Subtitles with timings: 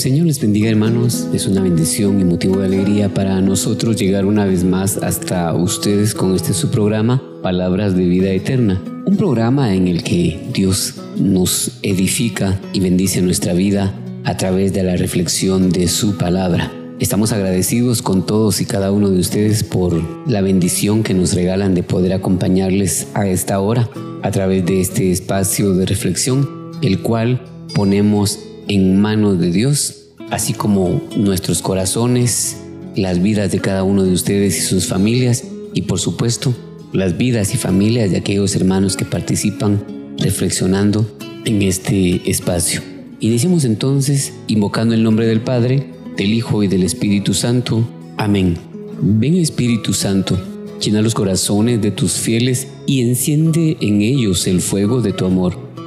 [0.00, 4.46] Señor les bendiga hermanos, es una bendición y motivo de alegría para nosotros llegar una
[4.46, 8.82] vez más hasta ustedes con este su programa, Palabras de Vida Eterna.
[9.04, 14.84] Un programa en el que Dios nos edifica y bendice nuestra vida a través de
[14.84, 16.72] la reflexión de su palabra.
[16.98, 21.74] Estamos agradecidos con todos y cada uno de ustedes por la bendición que nos regalan
[21.74, 23.90] de poder acompañarles a esta hora
[24.22, 26.48] a través de este espacio de reflexión,
[26.80, 27.42] el cual
[27.74, 28.38] ponemos
[28.70, 32.56] en manos de Dios, así como nuestros corazones,
[32.94, 35.42] las vidas de cada uno de ustedes y sus familias,
[35.74, 36.54] y por supuesto,
[36.92, 39.84] las vidas y familias de aquellos hermanos que participan
[40.18, 41.04] reflexionando
[41.44, 42.80] en este espacio.
[43.18, 47.84] Iniciemos entonces invocando el nombre del Padre, del Hijo y del Espíritu Santo.
[48.18, 48.56] Amén.
[49.02, 50.40] Ven Espíritu Santo,
[50.80, 55.69] llena los corazones de tus fieles y enciende en ellos el fuego de tu amor.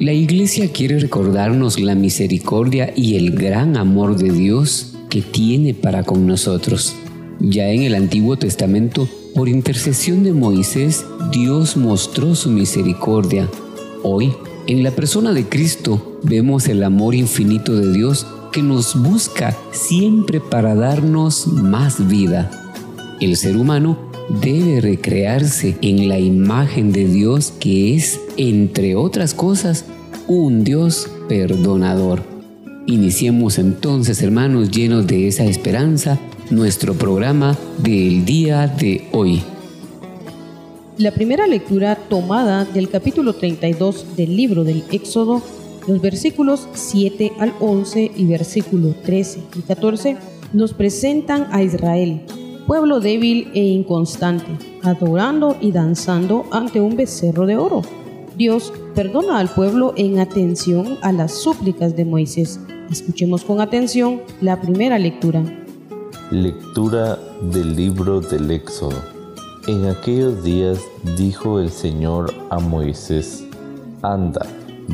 [0.00, 6.04] la iglesia quiere recordarnos la misericordia y el gran amor de Dios que tiene para
[6.04, 6.96] con nosotros.
[7.38, 13.46] Ya en el Antiguo Testamento, por intercesión de Moisés, Dios mostró su misericordia.
[14.02, 14.32] Hoy,
[14.66, 20.40] en la persona de Cristo, vemos el amor infinito de Dios que nos busca siempre
[20.40, 22.50] para darnos más vida.
[23.20, 24.09] El ser humano
[24.40, 29.84] debe recrearse en la imagen de Dios que es, entre otras cosas,
[30.28, 32.22] un Dios perdonador.
[32.86, 36.18] Iniciemos entonces, hermanos, llenos de esa esperanza,
[36.50, 39.42] nuestro programa del día de hoy.
[40.96, 45.42] La primera lectura tomada del capítulo 32 del libro del Éxodo,
[45.88, 50.16] los versículos 7 al 11 y versículos 13 y 14,
[50.52, 52.22] nos presentan a Israel,
[52.70, 54.46] pueblo débil e inconstante,
[54.84, 57.82] adorando y danzando ante un becerro de oro.
[58.36, 62.60] Dios perdona al pueblo en atención a las súplicas de Moisés.
[62.88, 65.42] Escuchemos con atención la primera lectura.
[66.30, 69.02] Lectura del libro del Éxodo.
[69.66, 70.78] En aquellos días
[71.16, 73.48] dijo el Señor a Moisés,
[74.00, 74.46] Anda,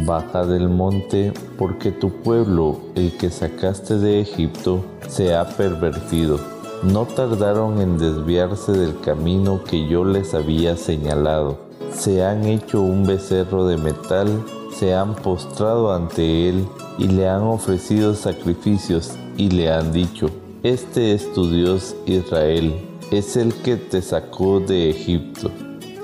[0.06, 6.55] baja del monte, porque tu pueblo, el que sacaste de Egipto, se ha pervertido.
[6.82, 11.66] No tardaron en desviarse del camino que yo les había señalado
[11.96, 16.66] se han hecho un becerro de metal, se han postrado ante él
[16.98, 20.28] y le han ofrecido sacrificios y le han dicho,
[20.62, 22.74] este es tu Dios Israel,
[23.10, 25.50] es el que te sacó de Egipto.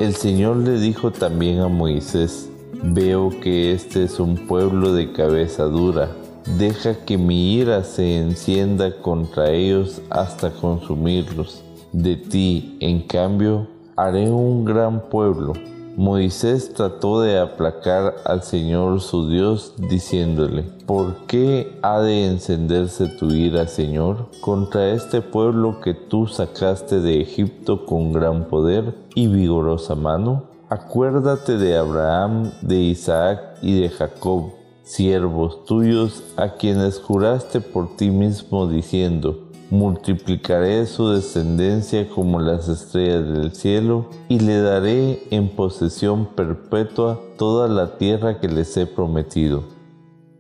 [0.01, 2.49] El Señor le dijo también a Moisés,
[2.83, 6.11] veo que este es un pueblo de cabeza dura,
[6.59, 11.63] deja que mi ira se encienda contra ellos hasta consumirlos.
[11.93, 13.67] De ti, en cambio,
[13.97, 15.53] haré un gran pueblo
[15.97, 23.31] Moisés trató de aplacar al Señor su Dios diciéndole, ¿por qué ha de encenderse tu
[23.31, 29.95] ira, Señor, contra este pueblo que tú sacaste de Egipto con gran poder y vigorosa
[29.95, 30.45] mano?
[30.71, 34.45] Acuérdate de Abraham, de Isaac y de Jacob,
[34.83, 43.27] siervos tuyos, a quienes juraste por ti mismo diciendo, multiplicaré su descendencia como las estrellas
[43.27, 49.65] del cielo y le daré en posesión perpetua toda la tierra que les he prometido.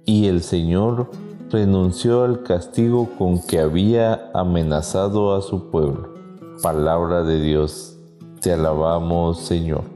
[0.05, 1.11] Y el Señor
[1.51, 6.11] renunció al castigo con que había amenazado a su pueblo.
[6.63, 7.97] Palabra de Dios,
[8.41, 9.92] te alabamos Señor.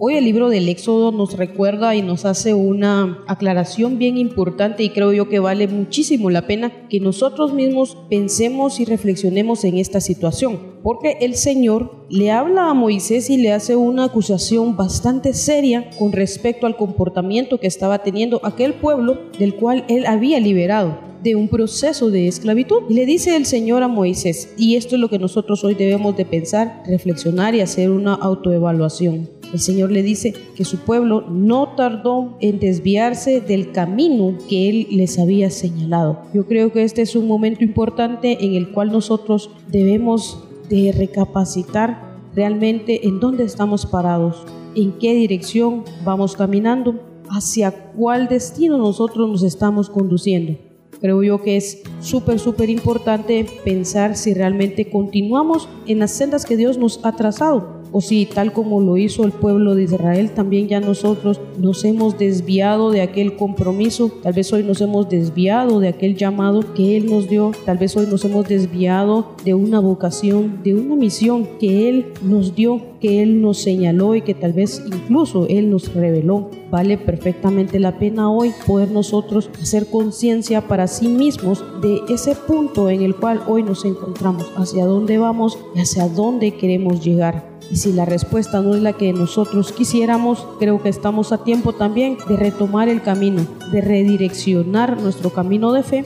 [0.00, 4.90] Hoy el libro del Éxodo nos recuerda y nos hace una aclaración bien importante y
[4.90, 10.00] creo yo que vale muchísimo la pena que nosotros mismos pensemos y reflexionemos en esta
[10.00, 10.60] situación.
[10.84, 16.12] Porque el Señor le habla a Moisés y le hace una acusación bastante seria con
[16.12, 21.48] respecto al comportamiento que estaba teniendo aquel pueblo del cual él había liberado de un
[21.48, 22.84] proceso de esclavitud.
[22.88, 26.16] Y le dice el Señor a Moisés, y esto es lo que nosotros hoy debemos
[26.16, 29.37] de pensar, reflexionar y hacer una autoevaluación.
[29.52, 34.86] El Señor le dice que su pueblo no tardó en desviarse del camino que Él
[34.90, 36.22] les había señalado.
[36.34, 42.18] Yo creo que este es un momento importante en el cual nosotros debemos de recapacitar
[42.34, 47.00] realmente en dónde estamos parados, en qué dirección vamos caminando,
[47.30, 50.56] hacia cuál destino nosotros nos estamos conduciendo.
[51.00, 56.56] Creo yo que es súper, súper importante pensar si realmente continuamos en las sendas que
[56.56, 60.68] Dios nos ha trazado o si tal como lo hizo el pueblo de Israel, también
[60.68, 65.88] ya nosotros nos hemos desviado de aquel compromiso, tal vez hoy nos hemos desviado de
[65.88, 70.60] aquel llamado que Él nos dio, tal vez hoy nos hemos desviado de una vocación,
[70.62, 74.82] de una misión que Él nos dio, que Él nos señaló y que tal vez
[74.86, 76.50] incluso Él nos reveló.
[76.70, 82.90] Vale perfectamente la pena hoy poder nosotros hacer conciencia para sí mismos de ese punto
[82.90, 87.48] en el cual hoy nos encontramos, hacia dónde vamos y hacia dónde queremos llegar.
[87.70, 91.72] Y si la respuesta no es la que nosotros quisiéramos, creo que estamos a tiempo
[91.72, 96.04] también de retomar el camino, de redireccionar nuestro camino de fe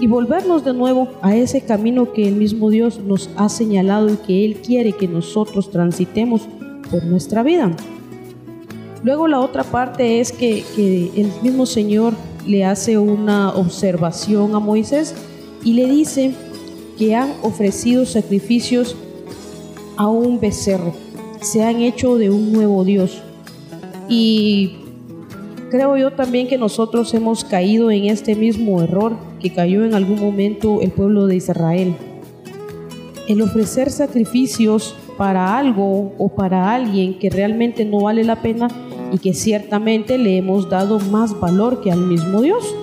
[0.00, 4.16] y volvernos de nuevo a ese camino que el mismo Dios nos ha señalado y
[4.16, 6.48] que Él quiere que nosotros transitemos
[6.90, 7.70] por nuestra vida.
[9.02, 12.14] Luego la otra parte es que, el mismo Señor
[12.46, 15.14] le hace una observación a Moisés
[15.64, 16.32] y le dice
[16.98, 18.96] que han ofrecido sacrificios
[19.96, 20.94] a un becerro,
[21.40, 23.22] se han hecho de un nuevo Dios.
[24.08, 24.76] Y
[25.70, 30.20] creo yo también que nosotros hemos caído en este mismo error que cayó en algún
[30.20, 31.94] momento el pueblo de Israel.
[33.28, 38.68] El ofrecer sacrificios para algo o para alguien que realmente no vale la pena
[39.12, 42.74] y que ciertamente le hemos dado más valor que al mismo Dios.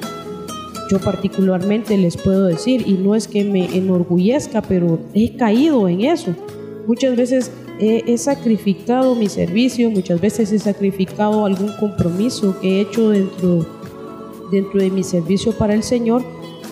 [0.91, 6.01] Yo particularmente les puedo decir, y no es que me enorgullezca, pero he caído en
[6.01, 6.35] eso.
[6.85, 13.09] Muchas veces he, sacrificado mi servicio, muchas veces he sacrificado algún compromiso que he hecho
[13.09, 13.65] dentro,
[14.51, 16.23] dentro de mi servicio para el Señor,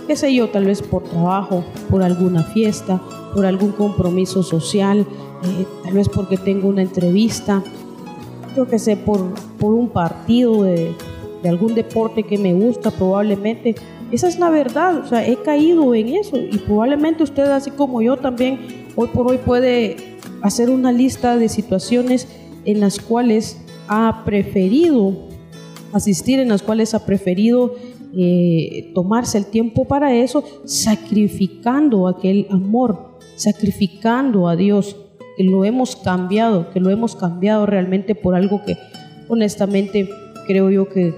[0.05, 3.01] qué sé yo, tal vez por trabajo, por alguna fiesta,
[3.33, 5.07] por algún compromiso social,
[5.45, 7.63] eh, tal vez porque tengo una entrevista,
[8.55, 10.93] yo que sé, por, por un partido de,
[11.43, 13.75] de algún deporte que me gusta probablemente.
[14.11, 18.01] Esa es la verdad, o sea, he caído en eso y probablemente usted así como
[18.01, 18.59] yo también
[18.95, 19.97] hoy por hoy puede
[20.41, 22.27] hacer una lista de situaciones
[22.65, 25.13] en las cuales ha preferido
[25.91, 27.75] asistir, en las cuales ha preferido
[28.15, 34.95] eh, tomarse el tiempo para eso, sacrificando aquel amor, sacrificando a Dios,
[35.37, 38.77] que lo hemos cambiado, que lo hemos cambiado realmente por algo que
[39.27, 40.09] honestamente
[40.47, 41.13] creo yo que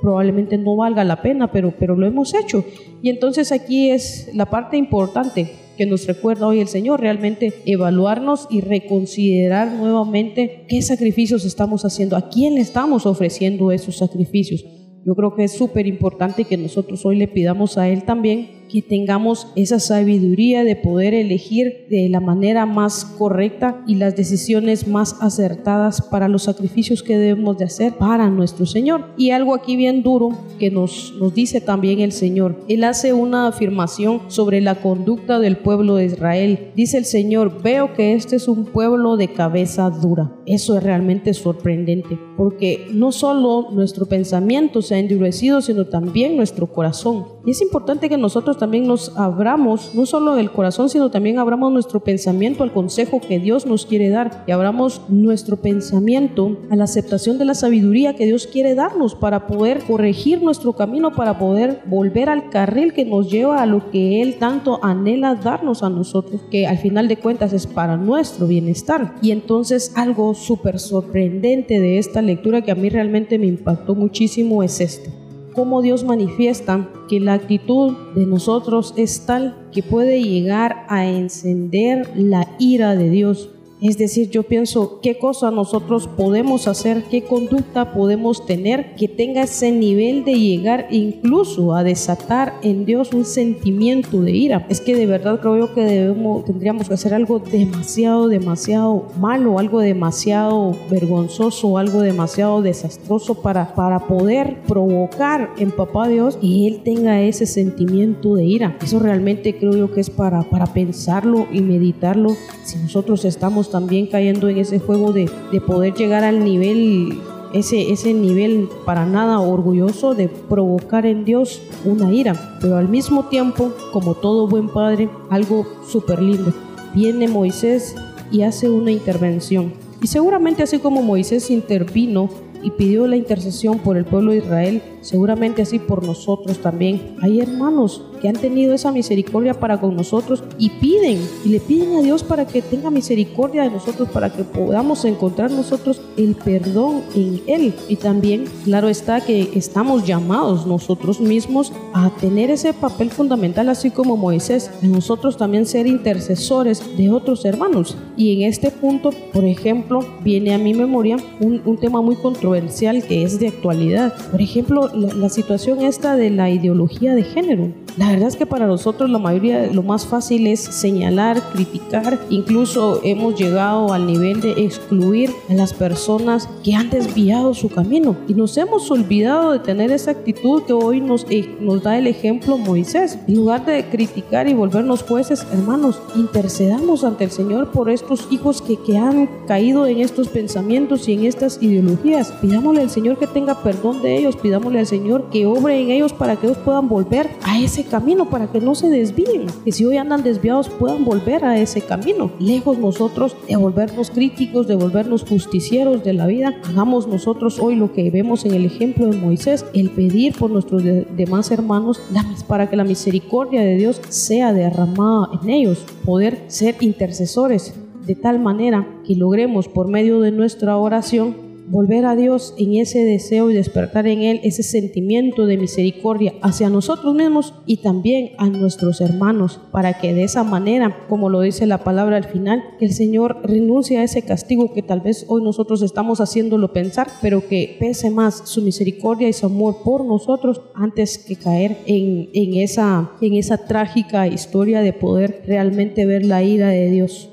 [0.00, 2.64] probablemente no valga la pena, pero, pero lo hemos hecho.
[3.02, 8.46] Y entonces aquí es la parte importante, que nos recuerda hoy el Señor, realmente evaluarnos
[8.50, 14.64] y reconsiderar nuevamente qué sacrificios estamos haciendo, a quién le estamos ofreciendo esos sacrificios.
[15.04, 18.80] Yo creo que es súper importante que nosotros hoy le pidamos a Él también que
[18.80, 25.16] tengamos esa sabiduría de poder elegir de la manera más correcta y las decisiones más
[25.20, 29.10] acertadas para los sacrificios que debemos de hacer para nuestro Señor.
[29.18, 32.64] Y algo aquí bien duro que nos, nos dice también el Señor.
[32.66, 36.70] Él hace una afirmación sobre la conducta del pueblo de Israel.
[36.74, 40.32] Dice el Señor, veo que este es un pueblo de cabeza dura.
[40.46, 46.72] Eso es realmente sorprendente, porque no solo nuestro pensamiento se ha endurecido, sino también nuestro
[46.72, 47.26] corazón.
[47.44, 51.72] Y es importante que nosotros también nos abramos, no solo el corazón, sino también abramos
[51.72, 56.84] nuestro pensamiento al consejo que Dios nos quiere dar y abramos nuestro pensamiento a la
[56.84, 61.80] aceptación de la sabiduría que Dios quiere darnos para poder corregir nuestro camino, para poder
[61.86, 66.40] volver al carril que nos lleva a lo que Él tanto anhela darnos a nosotros,
[66.48, 69.16] que al final de cuentas es para nuestro bienestar.
[69.20, 74.62] Y entonces algo súper sorprendente de esta lectura que a mí realmente me impactó muchísimo
[74.62, 75.21] es esto
[75.52, 82.10] cómo Dios manifiesta que la actitud de nosotros es tal que puede llegar a encender
[82.16, 83.50] la ira de Dios
[83.82, 89.42] Es decir, yo pienso qué cosa nosotros podemos hacer, qué conducta podemos tener que tenga
[89.42, 94.66] ese nivel de llegar incluso a desatar en Dios un sentimiento de ira.
[94.68, 99.58] Es que de verdad creo yo que debemos, tendríamos que hacer algo demasiado, demasiado malo,
[99.58, 106.82] algo demasiado vergonzoso, algo demasiado desastroso para, para poder provocar en papá Dios y Él
[106.84, 108.78] tenga ese sentimiento de ira.
[108.80, 112.36] Eso realmente creo yo que es para, para pensarlo y meditarlo.
[112.62, 117.18] Si nosotros estamos también cayendo en ese juego de, de poder llegar al nivel
[117.52, 123.24] ese, ese nivel para nada orgulloso de provocar en Dios una ira, pero al mismo
[123.24, 126.52] tiempo, como todo buen padre, algo súper lindo.
[126.94, 127.94] Viene Moisés
[128.30, 129.72] y hace una intervención.
[130.02, 132.28] Y seguramente así como Moisés intervino
[132.62, 137.16] y pidió la intercesión por el pueblo de Israel, seguramente así por nosotros también.
[137.20, 141.96] Hay hermanos que han tenido esa misericordia para con nosotros y piden y le piden
[141.96, 147.02] a Dios para que tenga misericordia de nosotros, para que podamos encontrar nosotros el perdón
[147.14, 147.74] en Él.
[147.88, 153.90] Y también, claro está que estamos llamados nosotros mismos a tener ese papel fundamental, así
[153.90, 157.96] como Moisés, nosotros también ser intercesores de otros hermanos.
[158.16, 163.02] Y en este punto, por ejemplo, viene a mi memoria un, un tema muy controversial
[163.02, 164.14] que es de actualidad.
[164.30, 167.72] Por ejemplo, la, situación esta de la ideología de género.
[167.98, 173.00] La verdad es que para nosotros la mayoría, lo más fácil es señalar, criticar, incluso
[173.04, 178.34] hemos llegado al nivel de excluir a las personas que han desviado su camino y
[178.34, 182.56] nos hemos olvidado de tener esa actitud que hoy nos, eh, nos da el ejemplo
[182.56, 183.18] Moisés.
[183.28, 188.62] En lugar de criticar y volvernos jueces, hermanos, intercedamos ante el Señor por estos hijos
[188.62, 192.32] que, que han caído en estos pensamientos y en estas ideologías.
[192.40, 196.14] Pidámosle al Señor que tenga perdón de ellos, pidámosle al Señor que obre en ellos
[196.14, 199.46] para que ellos puedan volver a ese camino, para que no se desvíen.
[199.64, 202.32] Que si hoy andan desviados puedan volver a ese camino.
[202.38, 207.92] Lejos nosotros de volvernos críticos, de volvernos justicieros de la vida, hagamos nosotros hoy lo
[207.92, 212.00] que vemos en el ejemplo de Moisés, el pedir por nuestros demás hermanos
[212.46, 217.74] para que la misericordia de Dios sea derramada en ellos, poder ser intercesores
[218.06, 223.04] de tal manera que logremos por medio de nuestra oración volver a Dios en ese
[223.04, 228.48] deseo y despertar en Él ese sentimiento de misericordia hacia nosotros mismos y también a
[228.48, 232.92] nuestros hermanos, para que de esa manera, como lo dice la palabra al final, el
[232.92, 237.76] Señor renuncie a ese castigo que tal vez hoy nosotros estamos haciéndolo pensar, pero que
[237.78, 243.12] pese más su misericordia y su amor por nosotros antes que caer en, en, esa,
[243.20, 247.31] en esa trágica historia de poder realmente ver la ira de Dios.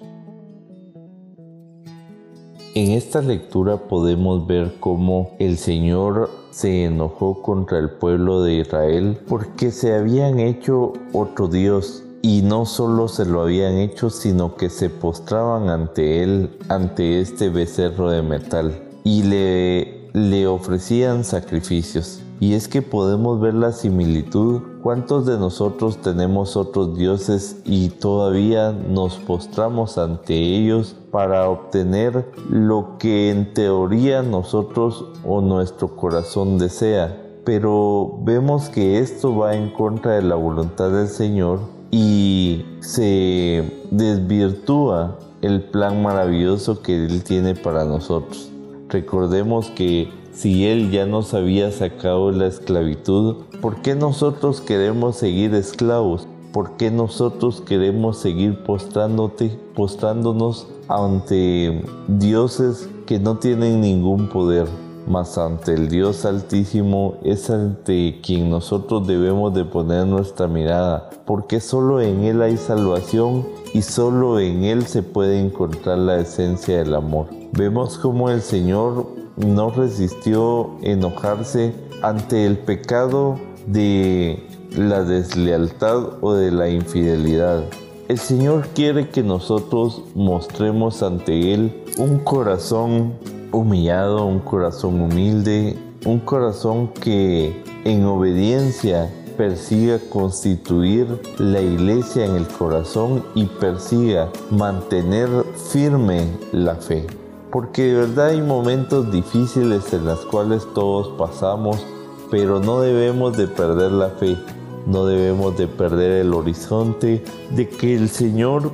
[2.80, 9.20] En esta lectura podemos ver cómo el Señor se enojó contra el pueblo de Israel
[9.28, 14.70] porque se habían hecho otro Dios y no solo se lo habían hecho, sino que
[14.70, 22.22] se postraban ante él, ante este becerro de metal, y le, le ofrecían sacrificios.
[22.42, 24.62] Y es que podemos ver la similitud.
[24.82, 32.98] ¿Cuántos de nosotros tenemos otros dioses y todavía nos postramos ante ellos para obtener lo
[32.98, 37.26] que en teoría nosotros o nuestro corazón desea?
[37.44, 41.60] Pero vemos que esto va en contra de la voluntad del Señor
[41.92, 48.50] y se desvirtúa el plan maravilloso que Él tiene para nosotros.
[48.90, 55.54] Recordemos que si Él ya nos había sacado la esclavitud, ¿por qué nosotros queremos seguir
[55.54, 56.30] esclavos?
[56.54, 64.70] ¿Por qué nosotros queremos seguir postrándote, postrándonos ante dioses que no tienen ningún poder?
[65.10, 71.60] Mas ante el Dios Altísimo es ante quien nosotros debemos de poner nuestra mirada, porque
[71.60, 76.96] solo en Él hay salvación y solo en Él se puede encontrar la esencia del
[76.96, 77.28] amor.
[77.52, 84.44] Vemos como el Señor no resistió enojarse ante el pecado de
[84.76, 87.64] la deslealtad o de la infidelidad.
[88.08, 93.14] El Señor quiere que nosotros mostremos ante Él un corazón
[93.52, 102.48] humillado, un corazón humilde, un corazón que en obediencia persiga constituir la iglesia en el
[102.48, 105.30] corazón y persiga mantener
[105.72, 107.08] firme la fe
[107.52, 111.86] porque de verdad hay momentos difíciles en los cuales todos pasamos,
[112.30, 114.38] pero no debemos de perder la fe,
[114.86, 118.72] no debemos de perder el horizonte de que el Señor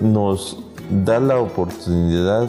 [0.00, 0.58] nos
[1.04, 2.48] da la oportunidad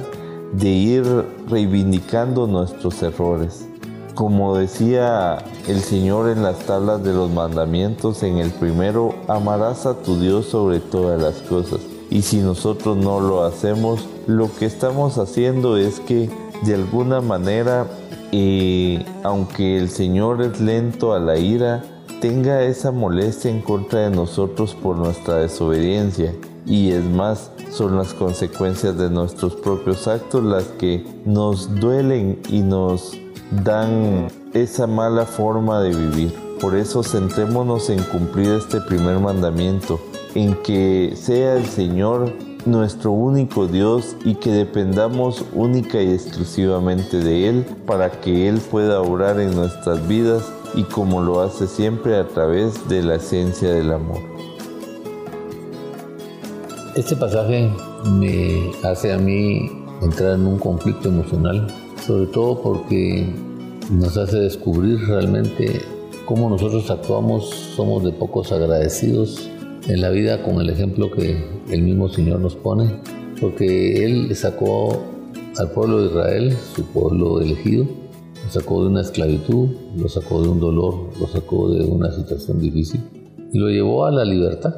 [0.54, 3.68] de ir reivindicando nuestros errores.
[4.14, 9.96] Como decía el Señor en las tablas de los mandamientos, en el primero, amarás a
[9.96, 11.82] tu Dios sobre todas las cosas.
[12.10, 16.30] Y si nosotros no lo hacemos, lo que estamos haciendo es que
[16.64, 17.88] de alguna manera,
[18.32, 21.84] eh, aunque el Señor es lento a la ira,
[22.22, 26.34] tenga esa molestia en contra de nosotros por nuestra desobediencia.
[26.66, 32.62] Y es más, son las consecuencias de nuestros propios actos las que nos duelen y
[32.62, 33.16] nos
[33.64, 36.34] dan esa mala forma de vivir.
[36.60, 40.00] Por eso centrémonos en cumplir este primer mandamiento,
[40.34, 42.32] en que sea el Señor
[42.66, 49.02] nuestro único Dios y que dependamos única y exclusivamente de Él para que Él pueda
[49.02, 53.92] obrar en nuestras vidas y como lo hace siempre a través de la esencia del
[53.92, 54.20] amor.
[56.96, 57.70] Este pasaje
[58.20, 59.70] me hace a mí
[60.02, 61.68] entrar en un conflicto emocional,
[62.06, 63.34] sobre todo porque
[63.92, 65.82] nos hace descubrir realmente
[66.26, 69.50] cómo nosotros actuamos, somos de pocos agradecidos
[69.88, 73.02] en la vida con el ejemplo que el mismo Señor nos pone,
[73.40, 75.04] porque Él sacó
[75.58, 77.86] al pueblo de Israel, su pueblo elegido,
[78.44, 82.60] lo sacó de una esclavitud, lo sacó de un dolor, lo sacó de una situación
[82.60, 83.02] difícil
[83.52, 84.76] y lo llevó a la libertad.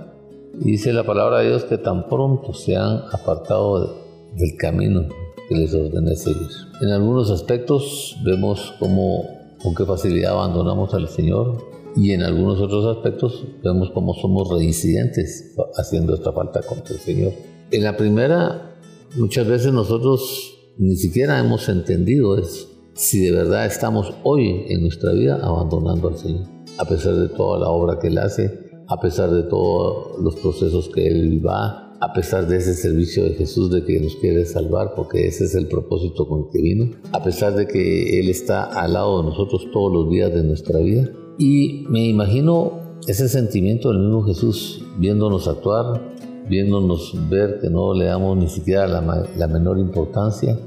[0.60, 3.98] Y dice la palabra de Dios que tan pronto se han apartado
[4.36, 5.08] del camino
[5.48, 6.48] que les ordené seguir.
[6.82, 9.24] En algunos aspectos vemos cómo,
[9.62, 11.58] con qué facilidad abandonamos al Señor,
[11.98, 17.34] y en algunos otros aspectos vemos cómo somos reincidentes haciendo esta falta contra el Señor.
[17.72, 18.80] En la primera,
[19.18, 25.12] muchas veces nosotros ni siquiera hemos entendido eso, si de verdad estamos hoy en nuestra
[25.12, 26.46] vida abandonando al Señor,
[26.78, 30.90] a pesar de toda la obra que Él hace, a pesar de todos los procesos
[30.90, 34.94] que Él va, a pesar de ese servicio de Jesús de que nos quiere salvar,
[34.96, 38.66] porque ese es el propósito con el que vino, a pesar de que Él está
[38.66, 43.90] al lado de nosotros todos los días de nuestra vida, y me imagino ese sentimiento
[43.90, 46.02] del mismo Jesús viéndonos actuar,
[46.50, 50.58] viéndonos ver que no le damos ni siquiera la, menor importancia,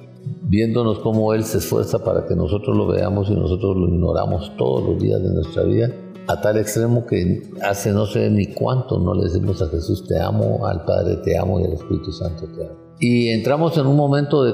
[0.42, 4.84] viéndonos cómo Él se esfuerza para que nosotros lo veamos y nosotros lo ignoramos todos
[4.84, 5.90] los días de nuestra vida,
[6.28, 10.20] a tal extremo que hace no sé ni cuánto no le decimos a Jesús te
[10.20, 12.76] amo, al Padre te amo y al Espíritu Santo te amo.
[13.00, 14.52] Y entramos en un momento de,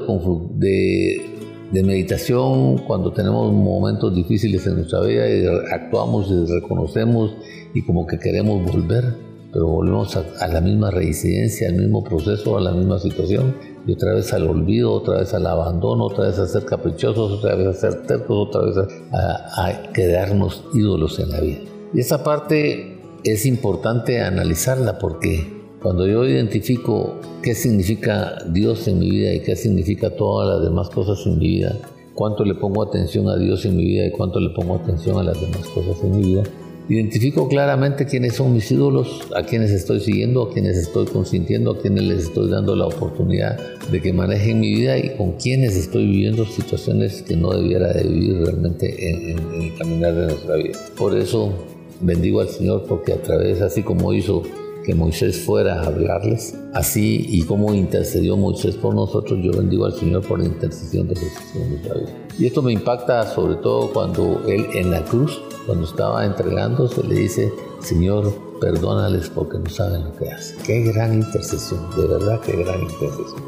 [0.55, 1.36] de
[1.71, 7.35] de meditación cuando tenemos momentos difíciles en nuestra vida y actuamos y reconocemos
[7.73, 9.15] y como que queremos volver,
[9.51, 14.13] pero volvemos a, la misma reincidencia, al mismo proceso, a la misma situación y otra
[14.13, 17.73] vez al olvido, otra vez al abandono, otra vez a ser caprichosos, otra vez a
[17.73, 18.77] ser tercos, otra vez
[19.11, 21.59] a, a quedarnos ídolos en la vida.
[21.93, 29.11] Y esa parte es importante analizarla porque cuando yo identifico qué significa Dios en mi
[29.11, 31.77] vida y qué significa todas las demás cosas en mi vida,
[32.15, 35.23] cuánto le pongo atención a Dios en mi vida y cuánto le pongo atención a
[35.23, 36.43] las demás cosas en mi vida,
[36.89, 41.79] identifico claramente quiénes son mis ídolos, a quienes estoy siguiendo, a quienes estoy consintiendo, a
[41.79, 43.59] quienes les estoy dando la oportunidad
[43.91, 48.03] de que manejen mi vida y con quienes estoy viviendo situaciones que no debiera de
[48.03, 50.79] vivir realmente en, en el caminar de nuestra vida.
[50.97, 51.53] Por eso
[52.01, 54.43] bendigo al Señor porque a través, así como hizo
[54.87, 56.55] que Moisés fuera a hablarles.
[56.73, 61.15] Así y como intercedió Moisés por nosotros, yo bendigo al Señor por la intercesión de
[61.17, 62.27] Jesús en nuestra vida.
[62.39, 67.15] Y esto me impacta sobre todo cuando Él en la cruz, cuando estaba entregándose, le
[67.15, 70.57] dice, Señor, perdónales porque no saben lo que hacen.
[70.65, 73.43] Qué gran intercesión, de verdad, qué gran intercesión.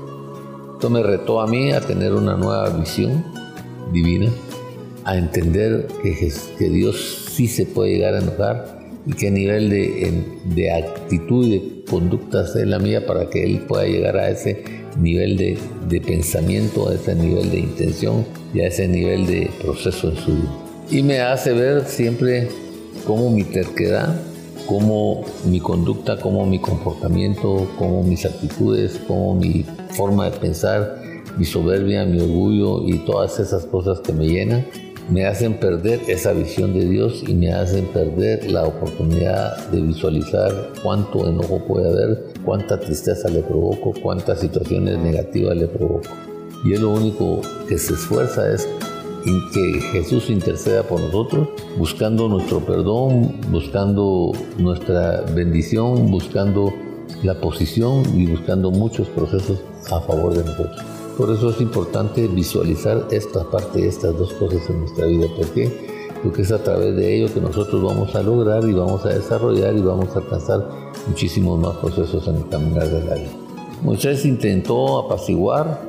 [0.73, 3.23] Esto me retó a mí a tener una nueva visión
[3.93, 4.29] divina,
[5.05, 10.23] a entender que, que Dios sí se puede llegar a enojar y qué nivel de,
[10.45, 14.63] de actitud y de conducta es la mía para que él pueda llegar a ese
[14.99, 15.57] nivel de,
[15.87, 20.31] de, pensamiento, a ese nivel de intención y a ese nivel de proceso en su
[20.33, 20.55] vida.
[20.91, 22.49] Y me hace ver siempre
[23.05, 24.19] cómo mi terquedad,
[24.65, 31.01] cómo mi conducta, cómo mi comportamiento, cómo mis actitudes, cómo mi forma de pensar,
[31.37, 34.65] mi soberbia, mi orgullo y todas esas cosas que me llenan,
[35.09, 40.73] me hacen perder esa visión de Dios y me hacen perder la oportunidad de visualizar
[40.83, 46.09] cuánto enojo puede haber, cuánta tristeza le provoco, cuántas situaciones negativas le provoco.
[46.63, 48.67] Y es lo único que se esfuerza es
[49.53, 56.73] que Jesús interceda por nosotros, buscando nuestro perdón, buscando nuestra bendición, buscando
[57.23, 59.59] la posición y buscando muchos procesos
[59.91, 60.98] a favor de nosotros.
[61.19, 65.27] Por eso es importante visualizar esta parte, estas dos cosas en nuestra vida.
[65.35, 65.69] ¿Por qué?
[66.23, 69.75] Porque es a través de ello que nosotros vamos a lograr y vamos a desarrollar
[69.75, 70.65] y vamos a alcanzar
[71.07, 73.31] muchísimos más procesos en el caminar de la vida.
[73.83, 75.81] Moisés intentó apaciguar,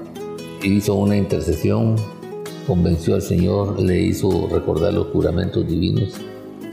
[0.65, 1.95] hizo una intercesión,
[2.67, 6.09] convenció al Señor, le hizo recordar los juramentos divinos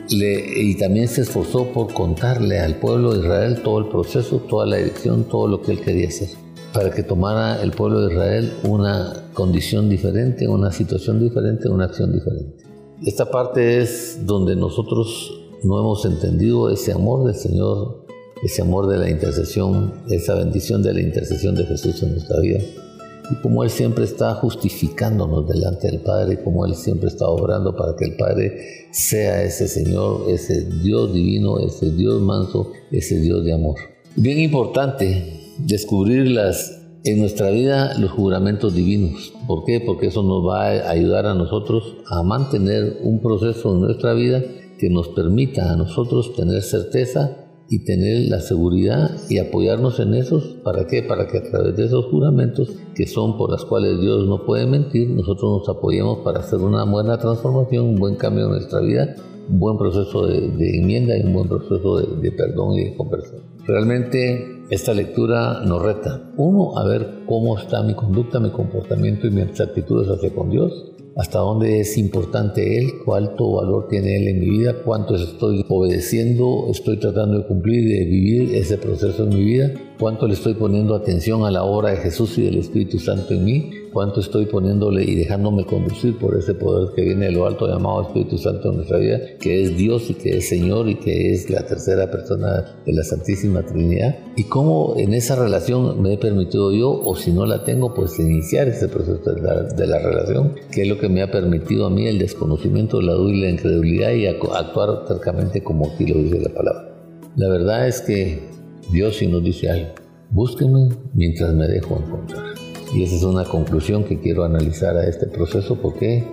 [0.09, 4.77] y también se esforzó por contarle al pueblo de Israel todo el proceso, toda la
[4.77, 6.46] dirección, todo lo que él quería hacer
[6.77, 12.13] para que tomara el pueblo de Israel una condición diferente, una situación diferente, una acción
[12.13, 12.65] diferente.
[13.03, 18.05] Esta parte es donde nosotros no hemos entendido ese amor del Señor,
[18.43, 22.59] ese amor de la intercesión, esa bendición de la intercesión de Jesús en nuestra vida.
[23.31, 27.95] Y como Él siempre está justificándonos delante del Padre, como Él siempre está obrando para
[27.95, 28.55] que el Padre
[28.91, 33.77] sea ese Señor, ese Dios divino, ese Dios manso, ese Dios de amor.
[34.15, 39.33] Bien importante descubrir las, en nuestra vida los juramentos divinos.
[39.47, 39.81] ¿Por qué?
[39.85, 44.43] Porque eso nos va a ayudar a nosotros a mantener un proceso en nuestra vida
[44.77, 50.57] que nos permita a nosotros tener certeza y tener la seguridad y apoyarnos en esos.
[50.63, 51.03] ¿Para qué?
[51.03, 54.65] Para que a través de esos juramentos, que son por las cuales Dios no puede
[54.67, 59.15] mentir, nosotros nos apoyemos para hacer una buena transformación, un buen cambio en nuestra vida,
[59.49, 63.41] un buen proceso de, enmienda y un buen proceso de, de perdón y de conversión.
[63.65, 69.32] Realmente esta lectura nos reta, uno, a ver cómo está mi conducta, mi comportamiento y
[69.32, 74.39] mis actitudes hacia con Dios hasta dónde es importante Él, cuánto valor tiene Él en
[74.39, 79.43] mi vida, cuánto estoy obedeciendo, estoy tratando de cumplir, de vivir ese proceso en mi
[79.43, 83.34] vida, cuánto le estoy poniendo atención a la obra de Jesús y del Espíritu Santo
[83.34, 87.45] en mí, cuánto estoy poniéndole y dejándome conducir por ese poder que viene de lo
[87.45, 90.95] alto llamado Espíritu Santo en nuestra vida, que es Dios y que es Señor y
[90.95, 96.13] que es la tercera persona de la Santísima Trinidad, y cómo en esa relación me
[96.13, 99.88] he permitido yo, o si no la tengo, pues iniciar ese proceso de la, de
[99.88, 103.34] la relación, que es lo que me ha permitido a mí el desconocimiento, la duda
[103.34, 106.89] y la incredulidad y actuar cercamente como aquí lo dice la palabra.
[107.36, 108.39] La verdad es que
[108.91, 109.89] Dios sí nos dice algo,
[110.32, 112.56] búsquenme mientras me dejo encontrar.
[112.93, 115.76] Y esa es una conclusión que quiero analizar a este proceso.
[115.76, 116.23] ¿Por qué?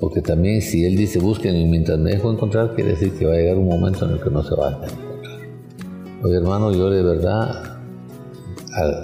[0.00, 3.36] Porque también si Él dice búsquenme mientras me dejo encontrar, quiere decir que va a
[3.36, 4.98] llegar un momento en el que no se va a encontrar.
[6.22, 7.78] Oye hermano, yo de verdad,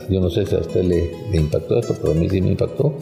[0.09, 2.51] yo no sé si a usted le, le impactó esto, pero a mí sí me
[2.51, 2.95] impactó,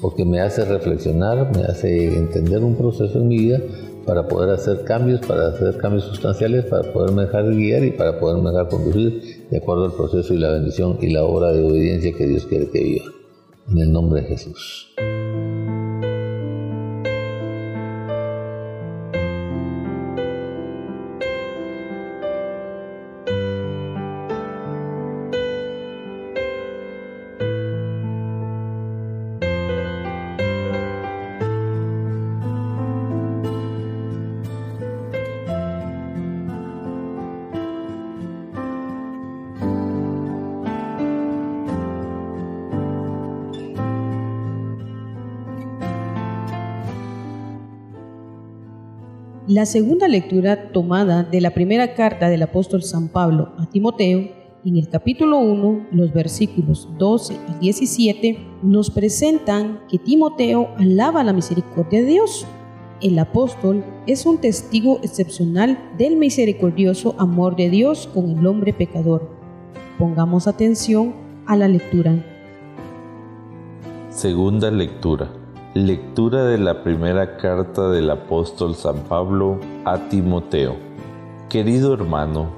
[0.00, 3.60] porque me hace reflexionar, me hace entender un proceso en mi vida
[4.04, 8.50] para poder hacer cambios, para hacer cambios sustanciales, para poderme dejar guiar y para poderme
[8.50, 12.26] dejar conducir de acuerdo al proceso y la bendición y la obra de obediencia que
[12.26, 13.04] Dios quiere que viva.
[13.70, 14.94] En el nombre de Jesús.
[49.60, 54.26] La segunda lectura tomada de la primera carta del apóstol San Pablo a Timoteo,
[54.64, 61.34] en el capítulo 1, los versículos 12 y 17, nos presentan que Timoteo alaba la
[61.34, 62.46] misericordia de Dios.
[63.02, 69.28] El apóstol es un testigo excepcional del misericordioso amor de Dios con el hombre pecador.
[69.98, 71.12] Pongamos atención
[71.44, 72.14] a la lectura.
[74.08, 75.30] Segunda lectura
[75.74, 80.74] Lectura de la primera carta del apóstol San Pablo a Timoteo.
[81.48, 82.50] Querido hermano,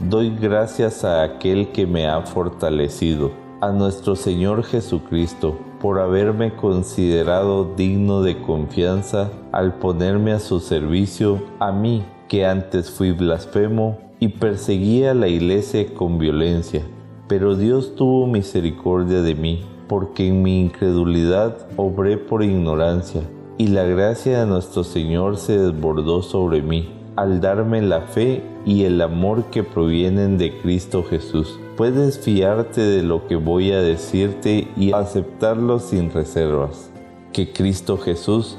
[0.00, 7.72] doy gracias a aquel que me ha fortalecido, a nuestro Señor Jesucristo, por haberme considerado
[7.76, 14.26] digno de confianza al ponerme a su servicio, a mí que antes fui blasfemo y
[14.26, 16.82] perseguía a la iglesia con violencia.
[17.28, 23.22] Pero Dios tuvo misericordia de mí porque en mi incredulidad obré por ignorancia,
[23.58, 28.84] y la gracia de nuestro Señor se desbordó sobre mí, al darme la fe y
[28.84, 31.58] el amor que provienen de Cristo Jesús.
[31.76, 36.90] Puedes fiarte de lo que voy a decirte y aceptarlo sin reservas.
[37.32, 38.58] Que Cristo Jesús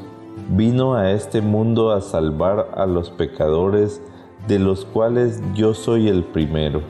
[0.50, 4.02] vino a este mundo a salvar a los pecadores,
[4.48, 6.82] de los cuales yo soy el primero.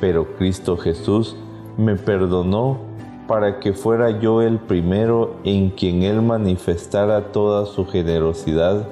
[0.00, 1.36] Pero Cristo Jesús
[1.76, 2.89] me perdonó
[3.30, 8.88] para que fuera yo el primero en quien Él manifestara toda su generosidad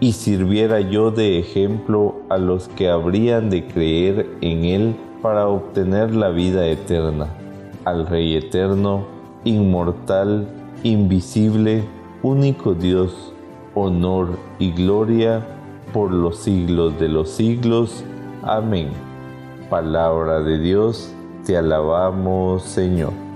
[0.00, 6.14] y sirviera yo de ejemplo a los que habrían de creer en Él para obtener
[6.14, 7.26] la vida eterna.
[7.84, 9.04] Al Rey eterno,
[9.44, 10.48] inmortal,
[10.84, 11.84] invisible,
[12.22, 13.34] único Dios,
[13.74, 15.46] honor y gloria
[15.92, 18.02] por los siglos de los siglos.
[18.42, 18.88] Amén.
[19.68, 21.12] Palabra de Dios,
[21.44, 23.31] te alabamos Señor.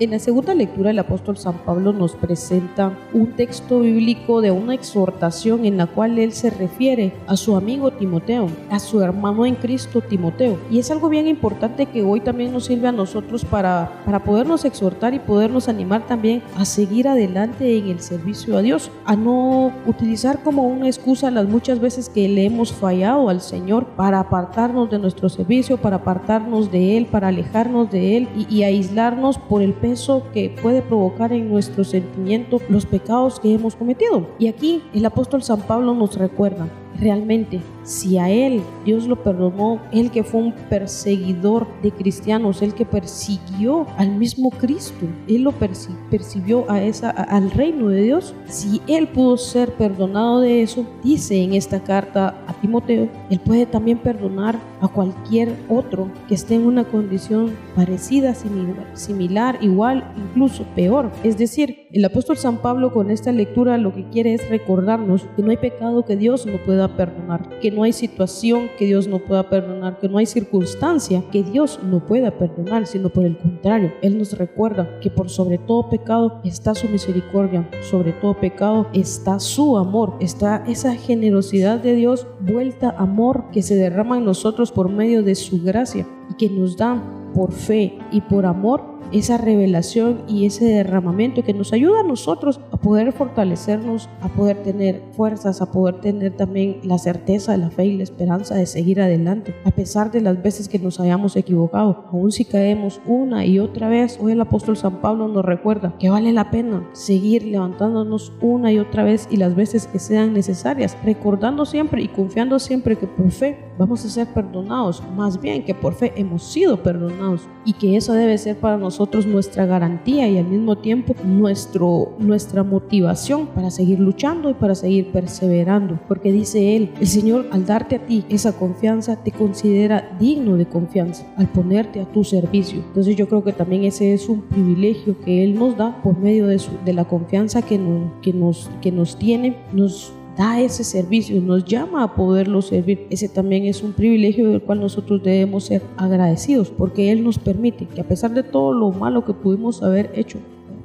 [0.00, 4.74] En la segunda lectura el apóstol San Pablo nos presenta un texto bíblico de una
[4.74, 9.54] exhortación en la cual él se refiere a su amigo Timoteo, a su hermano en
[9.54, 10.58] Cristo Timoteo.
[10.68, 14.64] Y es algo bien importante que hoy también nos sirve a nosotros para, para podernos
[14.64, 19.72] exhortar y podernos animar también a seguir adelante en el servicio a Dios, a no
[19.86, 24.90] utilizar como una excusa las muchas veces que le hemos fallado al Señor para apartarnos
[24.90, 29.62] de nuestro servicio, para apartarnos de Él, para alejarnos de Él y, y aislarnos por
[29.62, 34.26] el peso que puede provocar en nuestro sentimiento los pecados que hemos cometido.
[34.38, 36.68] Y aquí el apóstol San Pablo nos recuerda,
[36.98, 42.74] realmente si a él Dios lo perdonó, él que fue un perseguidor de cristianos, él
[42.74, 48.80] que persiguió al mismo Cristo, él lo percibió a esa, al reino de Dios, si
[48.86, 53.98] él pudo ser perdonado de eso, dice en esta carta a Timoteo, él puede también
[53.98, 61.10] perdonar a cualquier otro que esté en una condición parecida, similar, similar igual, incluso peor.
[61.22, 65.42] Es decir, el apóstol San Pablo con esta lectura lo que quiere es recordarnos que
[65.42, 69.18] no hay pecado que Dios no pueda perdonar, que no hay situación que Dios no
[69.18, 73.92] pueda perdonar, que no hay circunstancia que Dios no pueda perdonar, sino por el contrario,
[74.02, 79.38] Él nos recuerda que por sobre todo pecado está su misericordia, sobre todo pecado está
[79.40, 84.88] su amor, está esa generosidad de Dios vuelta amor que se derrama en nosotros por
[84.88, 87.02] medio de su gracia y que nos da
[87.34, 92.60] por fe y por amor esa revelación y ese derramamiento que nos ayuda a nosotros
[92.72, 97.86] a poder fortalecernos, a poder tener fuerzas, a poder tener también la certeza la fe
[97.86, 102.06] y la esperanza de seguir adelante, a pesar de las veces que nos hayamos equivocado.
[102.10, 106.08] Aún si caemos una y otra vez, hoy el apóstol San Pablo nos recuerda que
[106.08, 110.96] vale la pena seguir levantándonos una y otra vez y las veces que sean necesarias,
[111.04, 115.74] recordando siempre y confiando siempre que por fe vamos a ser perdonados, más bien que
[115.74, 118.93] por fe hemos sido perdonados y que eso debe ser para nosotros
[119.26, 125.12] nuestra garantía y al mismo tiempo nuestro, nuestra motivación para seguir luchando y para seguir
[125.12, 125.98] perseverando.
[126.08, 130.66] Porque dice él, el Señor al darte a ti esa confianza te considera digno de
[130.66, 132.80] confianza al ponerte a tu servicio.
[132.86, 136.46] Entonces yo creo que también ese es un privilegio que Él nos da por medio
[136.46, 140.84] de, su, de la confianza que nos, que nos, que nos tiene, nos da ese
[140.84, 143.06] servicio, nos llama a poderlo servir.
[143.10, 147.86] Ese también es un privilegio del cual nosotros debemos ser agradecidos porque Él nos permite
[147.86, 150.38] que a pesar de todo lo malo que pudimos haber hecho,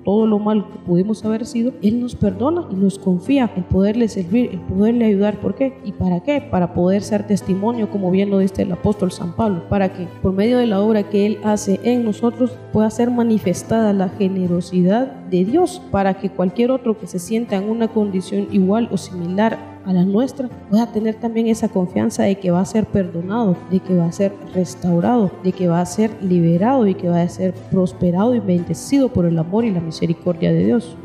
[0.09, 4.07] todo lo malo que pudimos haber sido, Él nos perdona y nos confía en poderle
[4.07, 5.39] servir, en poderle ayudar.
[5.39, 5.77] ¿Por qué?
[5.85, 6.41] ¿Y para qué?
[6.41, 10.33] Para poder ser testimonio, como bien lo dice el apóstol San Pablo, para que por
[10.33, 15.45] medio de la obra que Él hace en nosotros pueda ser manifestada la generosidad de
[15.45, 19.93] Dios, para que cualquier otro que se sienta en una condición igual o similar a
[19.93, 23.97] la nuestra, pueda tener también esa confianza de que va a ser perdonado, de que
[23.97, 27.55] va a ser restaurado, de que va a ser liberado y que va a ser
[27.71, 30.95] prosperado y bendecido por el amor y la misericordia de Dios.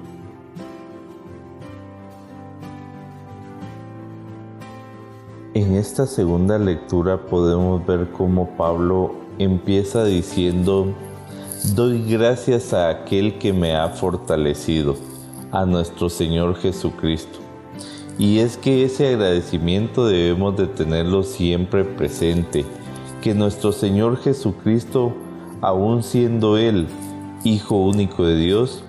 [5.54, 10.92] En esta segunda lectura podemos ver cómo Pablo empieza diciendo,
[11.74, 14.96] doy gracias a aquel que me ha fortalecido,
[15.52, 17.43] a nuestro Señor Jesucristo
[18.18, 22.64] y es que ese agradecimiento debemos de tenerlo siempre presente,
[23.22, 25.12] que nuestro Señor Jesucristo,
[25.60, 26.86] aun siendo Él
[27.42, 28.84] Hijo único de Dios,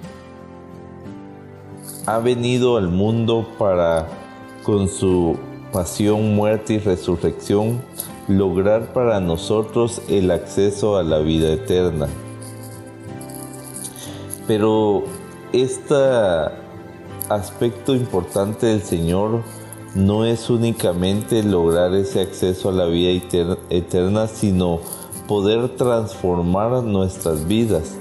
[2.05, 4.07] ha venido al mundo para,
[4.63, 5.38] con su
[5.73, 7.81] pasión, muerte y resurrección,
[8.27, 12.07] lograr para nosotros el acceso a la vida eterna.
[14.47, 15.03] Pero
[15.51, 16.64] esta
[17.29, 19.41] aspecto importante del Señor
[19.95, 23.11] no es únicamente lograr ese acceso a la vida
[23.69, 24.79] eterna, sino
[25.27, 27.95] poder transformar nuestras vidas.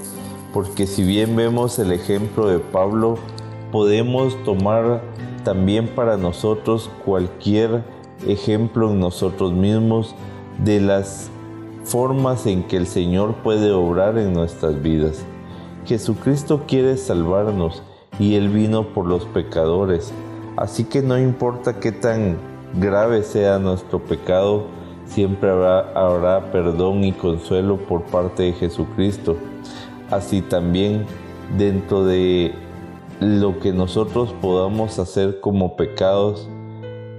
[0.53, 3.17] Porque si bien vemos el ejemplo de Pablo,
[3.71, 5.01] podemos tomar
[5.43, 7.83] también para nosotros cualquier
[8.27, 10.15] ejemplo en nosotros mismos
[10.63, 11.29] de las
[11.83, 15.23] formas en que el Señor puede obrar en nuestras vidas.
[15.85, 17.83] Jesucristo quiere salvarnos
[18.19, 20.13] y Él vino por los pecadores.
[20.57, 22.37] Así que no importa qué tan
[22.79, 24.67] grave sea nuestro pecado,
[25.05, 29.37] siempre habrá, perdón y consuelo por parte de Jesucristo.
[30.11, 31.05] Así también
[31.57, 32.53] dentro de
[33.19, 36.49] lo que nosotros podamos hacer como pecados,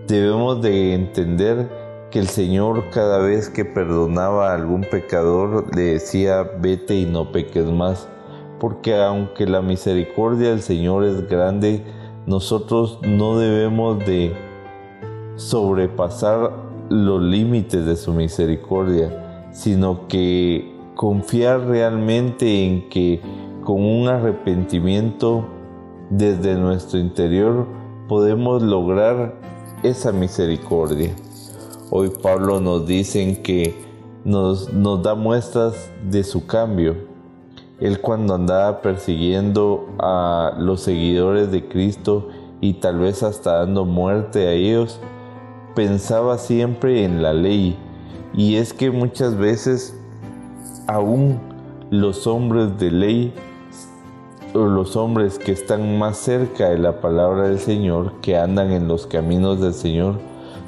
[0.07, 1.69] debemos de entender
[2.11, 7.33] que el Señor cada vez que perdonaba a algún pecador le decía, vete y no
[7.33, 8.09] peques más
[8.59, 11.85] porque aunque la misericordia del Señor es grande,
[12.27, 14.35] nosotros no debemos de
[15.37, 16.53] sobrepasar
[16.89, 23.21] los límites de su misericordia, sino que confiar realmente en que
[23.63, 25.45] con un arrepentimiento
[26.11, 27.67] desde nuestro interior
[28.09, 29.35] podemos lograr
[29.83, 31.15] esa misericordia.
[31.91, 33.75] Hoy Pablo nos dice que
[34.25, 37.06] nos, nos da muestras de su cambio.
[37.79, 42.29] Él cuando andaba persiguiendo a los seguidores de Cristo
[42.61, 44.99] y tal vez hasta dando muerte a ellos,
[45.75, 47.77] pensaba siempre en la ley.
[48.33, 49.95] Y es que muchas veces
[50.87, 51.39] aún
[51.91, 53.35] los hombres de ley
[54.55, 58.89] o los hombres que están más cerca de la palabra del Señor, que andan en
[58.89, 60.15] los caminos del Señor,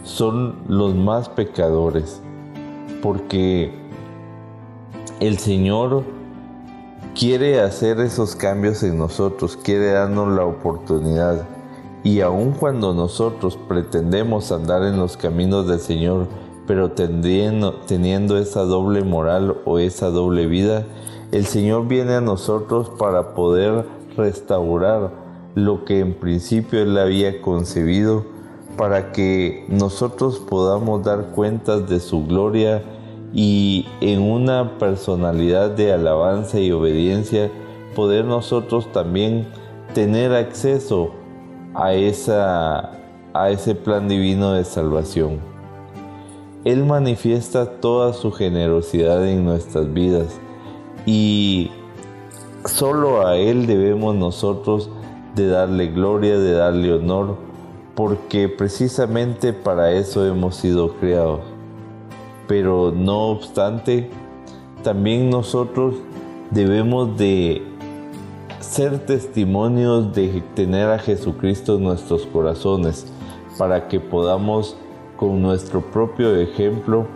[0.03, 2.21] son los más pecadores.
[3.01, 3.73] Porque
[5.21, 6.18] el Señor
[7.19, 11.49] quiere hacer esos cambios en nosotros, quiere darnos la oportunidad.
[12.05, 16.29] Y aun cuando nosotros pretendemos andar en los caminos del Señor,
[16.69, 20.87] pero teniendo, esa doble moral o esa doble vida,
[21.33, 23.85] el Señor viene a nosotros para poder
[24.17, 25.11] restaurar
[25.57, 28.27] lo que en principio Él había concebido,
[28.77, 32.85] para que nosotros podamos dar cuentas de su gloria
[33.33, 37.51] y en una personalidad de alabanza y obediencia,
[37.95, 39.47] poder nosotros también
[39.95, 41.11] tener acceso
[41.75, 42.93] a, esa,
[43.35, 45.41] a ese plan divino de salvación.
[46.65, 50.41] Él manifiesta toda su generosidad en nuestras vidas
[51.07, 51.71] y
[52.65, 54.91] solo a Él debemos nosotros
[55.35, 57.37] de darle gloria, de darle honor,
[57.95, 61.58] porque precisamente para eso hemos sido creados.
[62.49, 64.11] Pero no obstante,
[64.83, 65.95] también nosotros
[66.51, 67.63] debemos de
[68.61, 73.07] ser testimonios de tener a Jesucristo en nuestros corazones
[73.57, 74.77] para que podamos
[75.17, 77.07] con nuestro propio ejemplo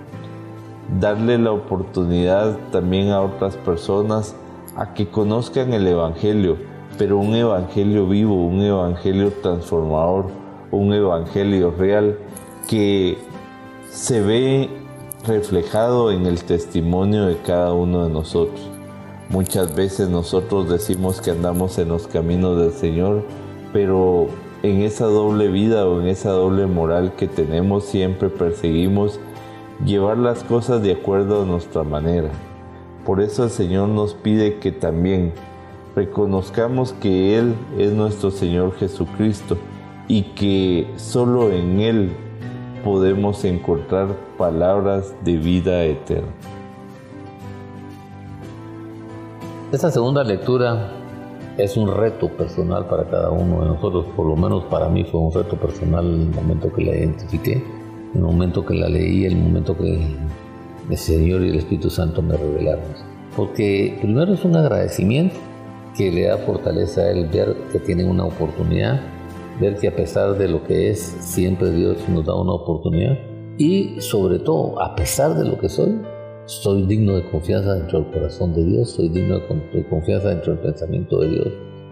[1.01, 4.35] darle la oportunidad también a otras personas
[4.77, 6.57] a que conozcan el Evangelio,
[6.99, 10.27] pero un Evangelio vivo, un Evangelio transformador,
[10.71, 12.18] un Evangelio real
[12.68, 13.18] que
[13.90, 14.82] se ve
[15.26, 18.61] reflejado en el testimonio de cada uno de nosotros.
[19.28, 23.22] Muchas veces nosotros decimos que andamos en los caminos del Señor,
[23.72, 24.26] pero
[24.62, 29.20] en esa doble vida o en esa doble moral que tenemos siempre perseguimos
[29.85, 32.30] llevar las cosas de acuerdo a nuestra manera.
[33.04, 35.32] Por eso el Señor nos pide que también
[35.96, 39.56] reconozcamos que Él es nuestro Señor Jesucristo
[40.08, 42.12] y que solo en Él
[42.85, 46.33] podemos encontrar palabras de vida eterna.
[49.73, 50.90] Esta segunda lectura
[51.57, 55.21] es un reto personal para cada uno de nosotros, por lo menos para mí fue
[55.21, 59.37] un reto personal el momento que la identifiqué, en el momento que la leí, el
[59.37, 60.01] momento que
[60.90, 62.85] el Señor y el Espíritu Santo me revelaron.
[63.37, 65.37] Porque primero es un agradecimiento
[65.97, 69.01] que le da fortaleza a él ver que tienen una oportunidad,
[69.62, 73.16] ver que a pesar de lo que es, siempre Dios nos da una oportunidad.
[73.59, 76.01] Y sobre todo, a pesar de lo que soy,
[76.46, 80.62] soy digno de confianza dentro del corazón de Dios, soy digno de confianza dentro del
[80.62, 81.48] pensamiento de Dios,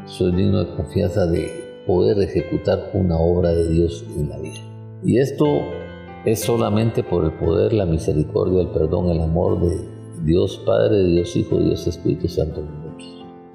[0.06, 1.48] soy digno de confianza de
[1.86, 4.58] poder ejecutar una obra de Dios en la vida.
[5.04, 5.46] Y esto
[6.24, 9.76] es solamente por el poder, la misericordia, el perdón, el amor de
[10.24, 12.62] Dios Padre, Dios Hijo, Dios Espíritu Santo.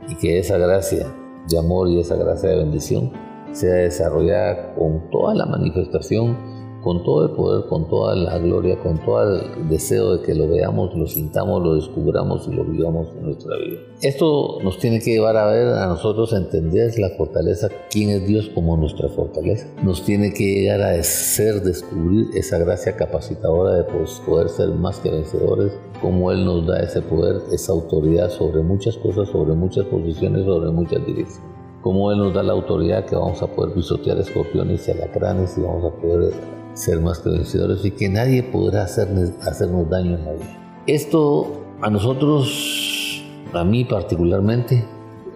[0.08, 1.06] Y que esa gracia
[1.50, 3.12] de amor y esa gracia de bendición
[3.56, 9.00] sea desarrollada con toda la manifestación con todo el poder, con toda la gloria, con
[9.00, 13.24] todo el deseo de que lo veamos, lo sintamos, lo descubramos y lo vivamos en
[13.24, 13.80] nuestra vida.
[14.04, 18.28] Esto nos tiene que llevar a ver, a nosotros a entender la fortaleza, quién es
[18.28, 19.66] Dios como nuestra fortaleza.
[19.84, 23.86] Nos tiene que llegar a ser, descubrir esa gracia capacitadora de
[24.24, 28.96] poder ser más que vencedores, como Él nos da ese poder, esa autoridad sobre muchas
[28.98, 31.55] cosas, sobre muchas posiciones, sobre muchas direcciones
[31.86, 35.62] como Él nos da la autoridad que vamos a poder pisotear escorpiones y alacranes y
[35.62, 36.34] vamos a poder
[36.74, 40.84] ser más que vencedores y que nadie podrá hacernos, hacernos daño en la vida.
[40.88, 44.84] Esto a nosotros, a mí particularmente,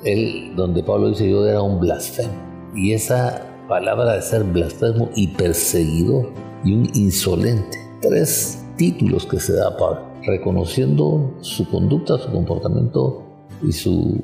[0.04, 2.34] él, donde Pablo dice yo era un blasfemo.
[2.74, 6.32] Y esa palabra de ser blasfemo y perseguidor
[6.66, 7.78] y un insolente.
[8.02, 13.22] Tres títulos que se da a Pablo, reconociendo su conducta, su comportamiento
[13.62, 14.24] y su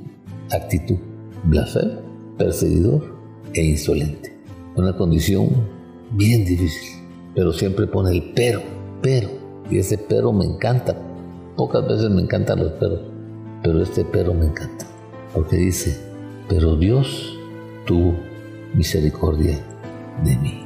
[0.49, 0.97] actitud.
[1.43, 2.04] Blasfemo,
[2.37, 3.15] perseguidor
[3.53, 4.35] e insolente.
[4.75, 5.49] Una condición
[6.11, 7.05] bien difícil
[7.35, 8.61] pero siempre pone el pero,
[9.01, 9.29] pero,
[9.69, 10.95] y ese pero me encanta.
[11.57, 13.01] Pocas veces me encantan los peros,
[13.61, 14.87] pero este pero me encanta,
[15.33, 15.99] porque dice,
[16.47, 17.37] pero Dios
[17.85, 18.15] tuvo
[18.73, 19.59] misericordia
[20.23, 20.65] de mí,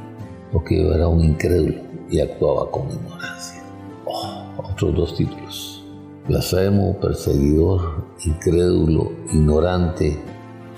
[0.52, 1.74] porque yo era un incrédulo
[2.08, 3.62] y actuaba con ignorancia.
[4.06, 5.84] Oh, otros dos títulos.
[6.28, 10.16] blasfemo, perseguidor, incrédulo, ignorante,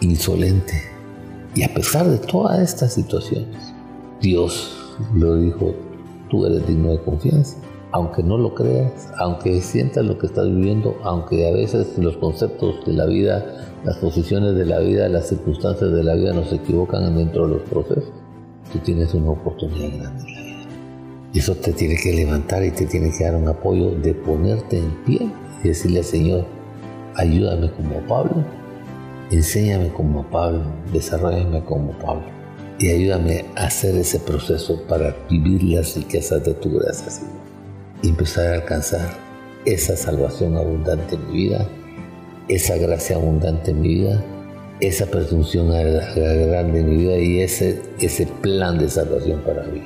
[0.02, 0.74] insolente.
[1.54, 3.72] Y a pesar de todas estas situaciones,
[4.20, 5.74] Dios lo dijo,
[6.30, 7.56] tú eres digno de confianza.
[7.94, 12.86] Aunque no lo creas, aunque sientas lo que estás viviendo, aunque a veces los conceptos
[12.86, 13.44] de la vida,
[13.84, 17.62] las posiciones de la vida, las circunstancias de la vida nos equivocan dentro de los
[17.68, 18.10] procesos,
[18.72, 20.68] tú tienes una oportunidad grande en la vida.
[21.34, 24.78] Y eso te tiene que levantar y te tiene que dar un apoyo de ponerte
[24.78, 25.30] en pie
[25.62, 26.46] y decirle, Señor,
[27.14, 28.42] ayúdame como Pablo,
[29.32, 30.62] enséñame como Pablo,
[30.92, 32.42] desarrollame como Pablo
[32.78, 37.32] y ayúdame a hacer ese proceso para vivir las riquezas de tu gracia, Señor.
[38.02, 39.08] Empezar a alcanzar
[39.64, 41.68] esa salvación abundante en mi vida,
[42.48, 44.24] esa gracia abundante en mi vida,
[44.80, 49.80] esa presunción grande en mi vida y ese, ese plan de salvación para mí.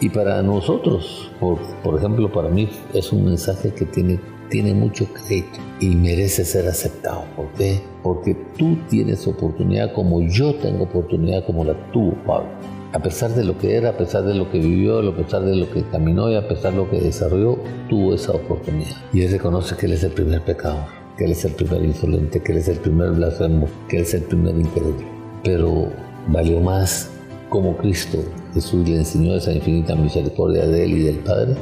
[0.00, 5.06] Y para nosotros, por, por ejemplo, para mí es un mensaje que tiene tiene mucho
[5.06, 7.24] crédito y merece ser aceptado.
[7.36, 7.80] ¿Por qué?
[8.02, 12.48] Porque tú tienes oportunidad como yo tengo oportunidad como la tuvo Pablo.
[12.92, 15.54] A pesar de lo que era, a pesar de lo que vivió, a pesar de
[15.54, 18.96] lo que caminó y a pesar de lo que desarrolló, tuvo esa oportunidad.
[19.12, 20.86] Y él reconoce que él es el primer pecador,
[21.16, 24.14] que él es el primer insolente, que él es el primer blasfemo, que él es
[24.14, 25.04] el primer incrédulo.
[25.44, 25.88] Pero
[26.28, 27.10] valió más
[27.50, 28.18] como Cristo
[28.54, 31.54] Jesús le enseñó esa infinita misericordia de él y del Padre,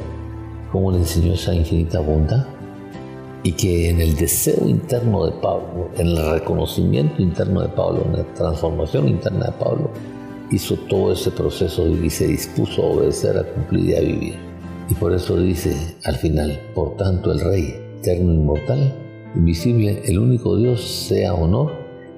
[0.71, 2.45] como le enseñó esa infinita bondad
[3.47, 8.17] y que en el deseo interno de Pablo, en el reconocimiento interno de Pablo, en
[8.17, 9.89] la transformación interna de Pablo,
[10.51, 14.35] hizo todo ese proceso y se dispuso a obedecer, a cumplir y a vivir.
[14.89, 15.73] Y por eso dice
[16.03, 18.93] al final, por tanto el Rey, eterno, inmortal,
[19.33, 21.71] invisible, el único Dios, sea honor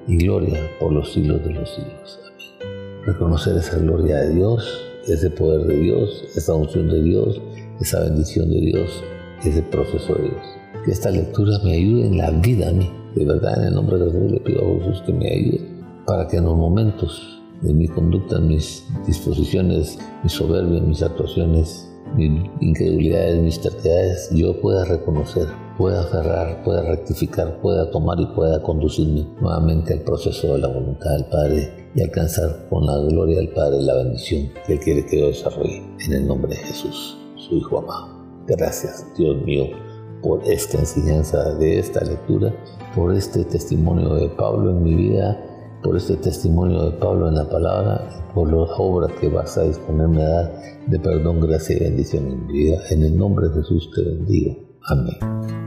[0.08, 2.18] y gloria por los siglos de los siglos.
[2.26, 3.06] Amén.
[3.06, 7.40] Reconocer esa gloria de Dios, ese poder de Dios, esa unción de Dios,
[7.80, 9.04] esa bendición de Dios,
[9.44, 12.90] ese proceso de Dios que esta lectura me ayude en la vida a mí.
[13.14, 16.26] De verdad, en el nombre de Dios le pido a Jesús que me ayude para
[16.26, 23.42] que en los momentos de mi conducta, mis disposiciones, mis soberbias, mis actuaciones, mis incredulidades,
[23.42, 25.46] mis terquedades, yo pueda reconocer,
[25.76, 31.10] pueda aferrar, pueda rectificar, pueda tomar y pueda conducirme nuevamente al proceso de la voluntad
[31.12, 35.20] del Padre y alcanzar con la gloria del Padre la bendición que Él quiere que
[35.20, 35.82] yo desarrolle.
[36.06, 38.20] En el nombre de Jesús, su Hijo amado.
[38.46, 39.89] Gracias, Dios mío
[40.22, 42.52] por esta enseñanza de esta lectura,
[42.94, 45.38] por este testimonio de Pablo en mi vida,
[45.82, 50.22] por este testimonio de Pablo en la palabra, por las obras que vas a disponerme
[50.22, 52.78] a dar de perdón, gracia y bendición en mi vida.
[52.90, 54.56] En el nombre de Jesús te bendigo.
[54.88, 55.16] Amén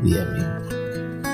[0.04, 1.33] y amén.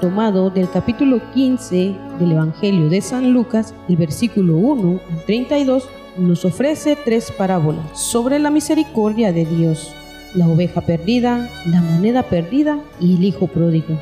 [0.00, 6.44] Tomado del capítulo 15 del Evangelio de San Lucas, el versículo 1 al 32, nos
[6.44, 9.92] ofrece tres parábolas sobre la misericordia de Dios,
[10.34, 14.00] la oveja perdida, la moneda perdida y el hijo pródigo.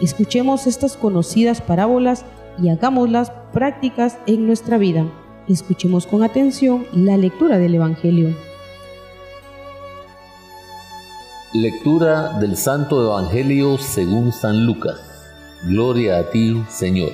[0.00, 2.24] Escuchemos estas conocidas parábolas
[2.62, 5.04] y hagámoslas prácticas en nuestra vida.
[5.48, 8.34] Escuchemos con atención la lectura del Evangelio.
[11.52, 15.15] Lectura del Santo Evangelio según San Lucas.
[15.68, 17.10] Gloria a ti, Señor.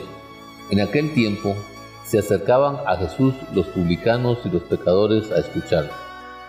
[0.70, 1.56] En aquel tiempo
[2.04, 5.88] se acercaban a Jesús los publicanos y los pecadores a escuchar,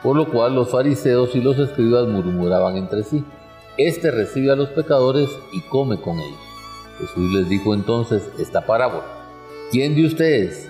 [0.02, 3.24] por lo cual los fariseos y los escribas murmuraban entre sí.
[3.78, 6.40] Este recibe a los pecadores y come con ellos.
[7.00, 9.06] Jesús les dijo entonces esta parábola.
[9.72, 10.68] ¿Quién de ustedes,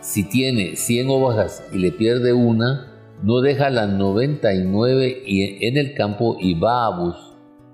[0.00, 6.36] si tiene cien ovejas y le pierde una, no deja las 99 en el campo
[6.40, 7.16] y va a bus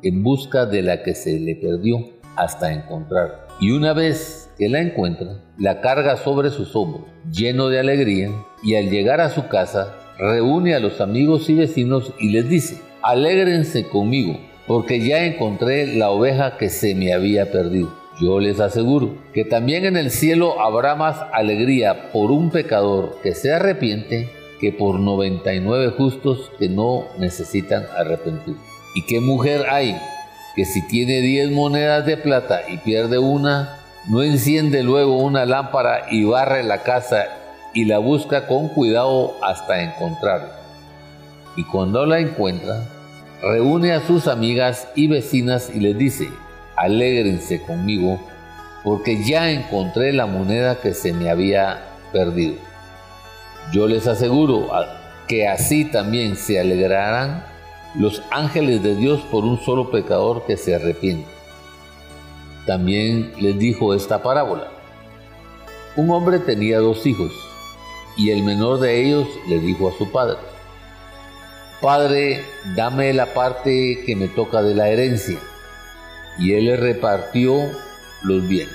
[0.02, 3.46] en busca de la que se le perdió hasta encontrar.
[3.60, 8.30] Y una vez que la encuentra, la carga sobre sus hombros, lleno de alegría,
[8.62, 12.80] y al llegar a su casa, reúne a los amigos y vecinos y les dice,
[13.02, 17.92] alégrense conmigo, porque ya encontré la oveja que se me había perdido.
[18.20, 23.34] Yo les aseguro que también en el cielo habrá más alegría por un pecador que
[23.34, 28.56] se arrepiente que por 99 justos que no necesitan arrepentir.
[28.94, 29.94] ¿Y qué mujer hay
[30.56, 33.76] que si tiene 10 monedas de plata y pierde una,
[34.08, 37.26] no enciende luego una lámpara y barre la casa
[37.74, 40.52] y la busca con cuidado hasta encontrarla?
[41.56, 42.84] Y cuando la encuentra,
[43.42, 46.30] reúne a sus amigas y vecinas y les dice,
[46.74, 48.18] alégrense conmigo,
[48.82, 51.82] porque ya encontré la moneda que se me había
[52.12, 52.54] perdido.
[53.72, 54.68] Yo les aseguro
[55.26, 57.44] que así también se alegrarán
[57.98, 61.26] los ángeles de Dios por un solo pecador que se arrepiente.
[62.66, 64.68] También les dijo esta parábola.
[65.96, 67.32] Un hombre tenía dos hijos
[68.16, 70.36] y el menor de ellos le dijo a su padre,
[71.80, 72.44] Padre,
[72.74, 75.38] dame la parte que me toca de la herencia.
[76.38, 77.54] Y él le repartió
[78.22, 78.74] los bienes.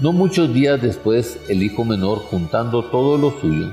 [0.00, 3.72] No muchos días después, el hijo menor, juntando todo lo suyo,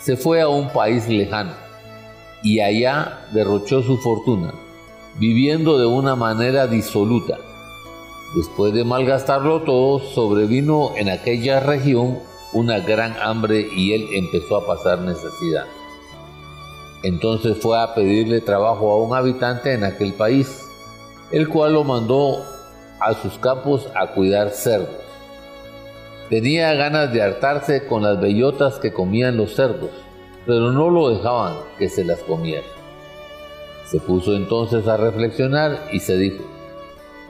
[0.00, 1.69] se fue a un país lejano
[2.42, 4.54] y allá derrochó su fortuna,
[5.18, 7.38] viviendo de una manera disoluta.
[8.36, 12.18] Después de malgastarlo todo, sobrevino en aquella región
[12.52, 15.66] una gran hambre y él empezó a pasar necesidad.
[17.02, 20.64] Entonces fue a pedirle trabajo a un habitante en aquel país,
[21.30, 22.44] el cual lo mandó
[23.00, 25.00] a sus campos a cuidar cerdos.
[26.28, 29.90] Tenía ganas de hartarse con las bellotas que comían los cerdos,
[30.50, 32.66] pero no lo dejaban que se las comiera.
[33.86, 36.42] Se puso entonces a reflexionar y se dijo,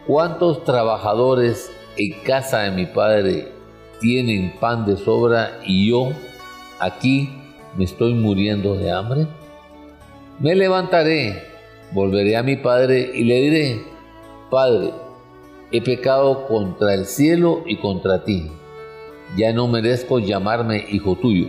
[0.07, 3.53] ¿cuántos trabajadores en casa de mi padre
[4.01, 6.13] tienen pan de sobra y yo
[6.79, 7.29] aquí
[7.77, 9.27] me estoy muriendo de hambre?
[10.39, 11.43] Me levantaré,
[11.93, 13.83] volveré a mi padre y le diré,
[14.51, 14.95] Padre,
[15.71, 18.51] he pecado contra el cielo y contra ti.
[19.37, 21.49] Ya no merezco llamarme hijo tuyo.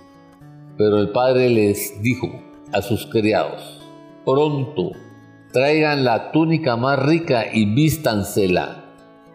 [0.77, 2.27] Pero el padre les dijo
[2.71, 3.81] a sus criados,
[4.25, 4.91] pronto,
[5.51, 8.85] traigan la túnica más rica y vístansela.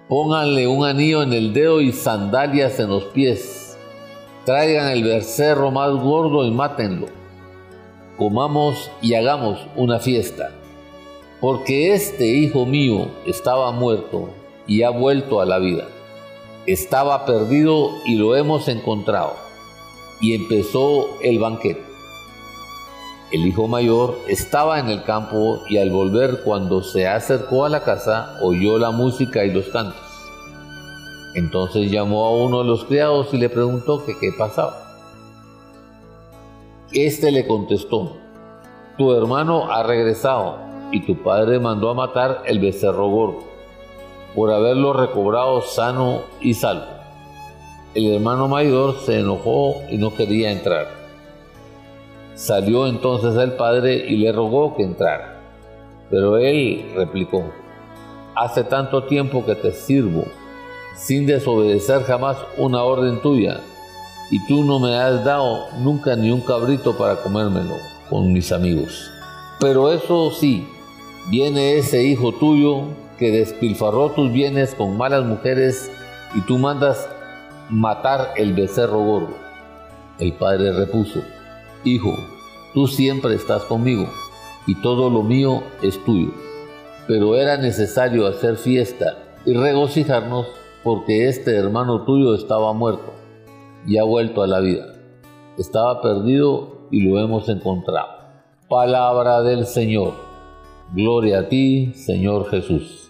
[0.08, 3.76] Pónganle un anillo en el dedo y sandalias en los pies.
[4.44, 7.06] Traigan el becerro más gordo y mátenlo
[8.16, 10.50] comamos y hagamos una fiesta,
[11.40, 14.30] porque este hijo mío estaba muerto
[14.66, 15.86] y ha vuelto a la vida.
[16.66, 19.45] Estaba perdido y lo hemos encontrado.
[20.20, 21.84] Y empezó el banquete.
[23.32, 27.82] El hijo mayor estaba en el campo y al volver cuando se acercó a la
[27.82, 30.00] casa oyó la música y los cantos.
[31.34, 34.86] Entonces llamó a uno de los criados y le preguntó qué pasaba.
[36.92, 38.16] Este le contestó,
[38.96, 40.56] tu hermano ha regresado
[40.92, 43.56] y tu padre mandó a matar el becerro gordo
[44.36, 46.95] por haberlo recobrado sano y salvo.
[47.96, 50.86] El hermano mayor se enojó y no quería entrar.
[52.34, 55.40] Salió entonces el padre y le rogó que entrara.
[56.10, 57.44] Pero él replicó,
[58.34, 60.24] hace tanto tiempo que te sirvo,
[60.94, 63.60] sin desobedecer jamás una orden tuya
[64.30, 67.76] y tú no me has dado nunca ni un cabrito para comérmelo
[68.10, 69.10] con mis amigos.
[69.58, 70.68] Pero eso sí,
[71.30, 72.82] viene ese hijo tuyo
[73.18, 75.90] que despilfarró tus bienes con malas mujeres
[76.34, 77.08] y tú mandas
[77.70, 79.34] matar el becerro gordo.
[80.18, 81.20] El padre repuso,
[81.84, 82.14] Hijo,
[82.74, 84.08] tú siempre estás conmigo
[84.66, 86.30] y todo lo mío es tuyo.
[87.06, 90.46] Pero era necesario hacer fiesta y regocijarnos
[90.82, 93.12] porque este hermano tuyo estaba muerto
[93.86, 94.86] y ha vuelto a la vida.
[95.58, 98.08] Estaba perdido y lo hemos encontrado.
[98.68, 100.14] Palabra del Señor.
[100.92, 103.05] Gloria a ti, Señor Jesús.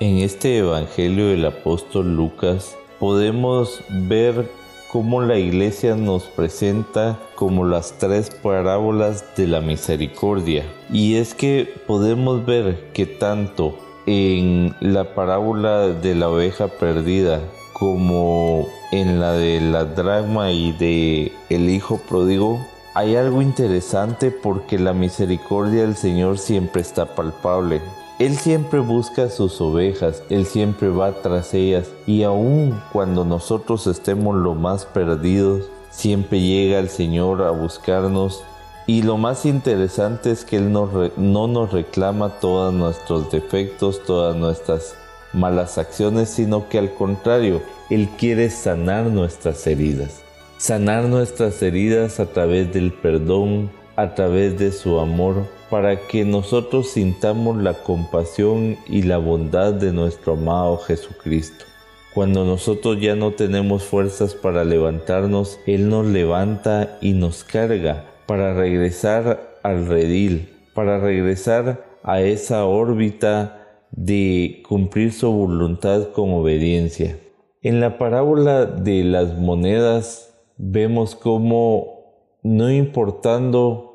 [0.00, 4.50] En este Evangelio del apóstol Lucas podemos ver
[4.90, 10.64] cómo la iglesia nos presenta como las tres parábolas de la misericordia.
[10.90, 13.76] Y es que podemos ver que tanto
[14.06, 17.42] en la parábola de la oveja perdida
[17.74, 22.58] como en la de la dragma y de el hijo pródigo
[22.94, 27.82] hay algo interesante porque la misericordia del Señor siempre está palpable.
[28.20, 34.36] Él siempre busca sus ovejas, Él siempre va tras ellas y aun cuando nosotros estemos
[34.36, 38.44] lo más perdidos, siempre llega el Señor a buscarnos
[38.86, 44.36] y lo más interesante es que Él no, no nos reclama todos nuestros defectos, todas
[44.36, 44.94] nuestras
[45.32, 50.20] malas acciones, sino que al contrario, Él quiere sanar nuestras heridas.
[50.58, 56.90] Sanar nuestras heridas a través del perdón, a través de su amor, para que nosotros
[56.90, 61.64] sintamos la compasión y la bondad de nuestro amado Jesucristo.
[62.12, 68.52] Cuando nosotros ya no tenemos fuerzas para levantarnos, Él nos levanta y nos carga para
[68.52, 77.16] regresar al redil, para regresar a esa órbita de cumplir su voluntad con obediencia.
[77.62, 83.89] En la parábola de las monedas vemos cómo, no importando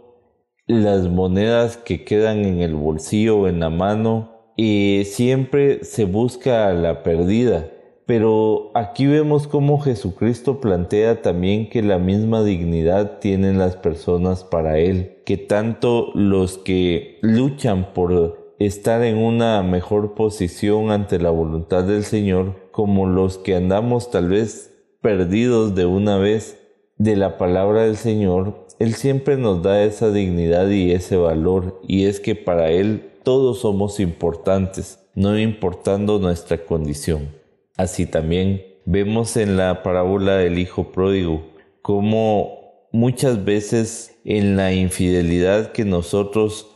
[0.67, 6.73] las monedas que quedan en el bolsillo o en la mano y siempre se busca
[6.73, 7.69] la perdida.
[8.05, 14.77] Pero aquí vemos cómo Jesucristo plantea también que la misma dignidad tienen las personas para
[14.77, 21.83] Él, que tanto los que luchan por estar en una mejor posición ante la voluntad
[21.83, 26.61] del Señor, como los que andamos tal vez perdidos de una vez
[26.97, 32.05] de la palabra del Señor, él siempre nos da esa dignidad y ese valor, y
[32.05, 37.29] es que para Él todos somos importantes, no importando nuestra condición.
[37.77, 41.43] Así también vemos en la parábola del Hijo Pródigo
[41.81, 46.67] cómo muchas veces en la infidelidad que nosotros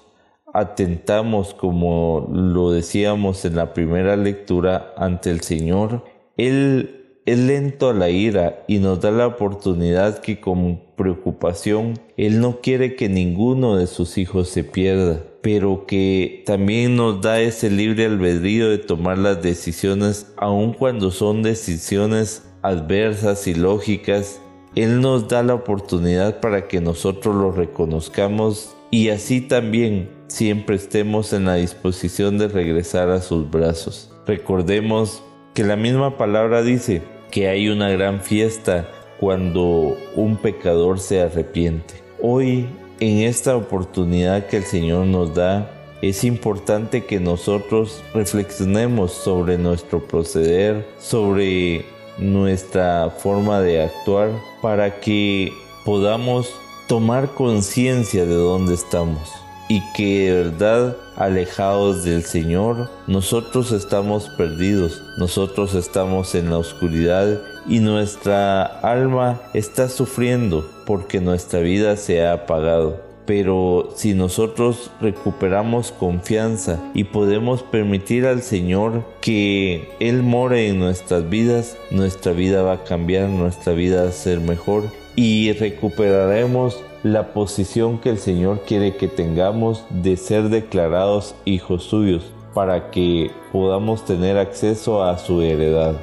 [0.53, 6.05] atentamos, como lo decíamos en la primera lectura, ante el Señor,
[6.37, 12.41] Él es lento a la ira y nos da la oportunidad que con preocupación Él
[12.41, 17.69] no quiere que ninguno de sus hijos se pierda, pero que también nos da ese
[17.69, 24.41] libre albedrío de tomar las decisiones aun cuando son decisiones adversas y lógicas.
[24.75, 31.31] Él nos da la oportunidad para que nosotros lo reconozcamos y así también siempre estemos
[31.31, 34.11] en la disposición de regresar a sus brazos.
[34.27, 35.23] Recordemos
[35.53, 38.89] que la misma palabra dice, que hay una gran fiesta
[39.19, 41.95] cuando un pecador se arrepiente.
[42.21, 42.67] Hoy,
[42.99, 49.99] en esta oportunidad que el Señor nos da, es importante que nosotros reflexionemos sobre nuestro
[50.07, 51.85] proceder, sobre
[52.17, 55.51] nuestra forma de actuar, para que
[55.83, 56.53] podamos
[56.87, 59.29] tomar conciencia de dónde estamos
[59.69, 67.39] y que de verdad alejados del Señor, nosotros estamos perdidos, nosotros estamos en la oscuridad
[67.69, 73.07] y nuestra alma está sufriendo porque nuestra vida se ha apagado.
[73.27, 81.29] Pero si nosotros recuperamos confianza y podemos permitir al Señor que Él more en nuestras
[81.29, 87.33] vidas, nuestra vida va a cambiar, nuestra vida va a ser mejor y recuperaremos la
[87.33, 92.23] posición que el Señor quiere que tengamos de ser declarados hijos suyos
[92.55, 95.95] para que podamos tener acceso a su heredad.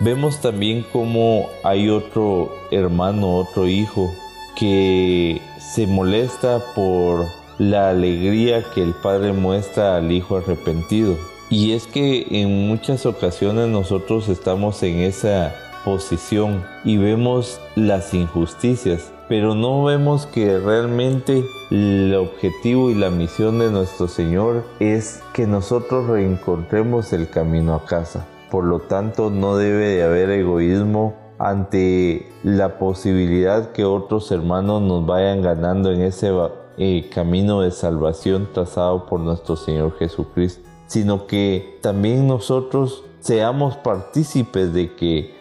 [0.00, 4.10] Vemos también cómo hay otro hermano, otro hijo,
[4.56, 7.26] que se molesta por
[7.58, 11.16] la alegría que el padre muestra al hijo arrepentido.
[11.50, 19.12] Y es que en muchas ocasiones nosotros estamos en esa posición y vemos las injusticias
[19.30, 25.46] pero no vemos que realmente el objetivo y la misión de nuestro Señor es que
[25.46, 28.26] nosotros reencontremos el camino a casa.
[28.50, 35.06] Por lo tanto, no debe de haber egoísmo ante la posibilidad que otros hermanos nos
[35.06, 36.30] vayan ganando en ese
[36.76, 44.74] eh, camino de salvación trazado por nuestro Señor Jesucristo, sino que también nosotros seamos partícipes
[44.74, 45.34] de que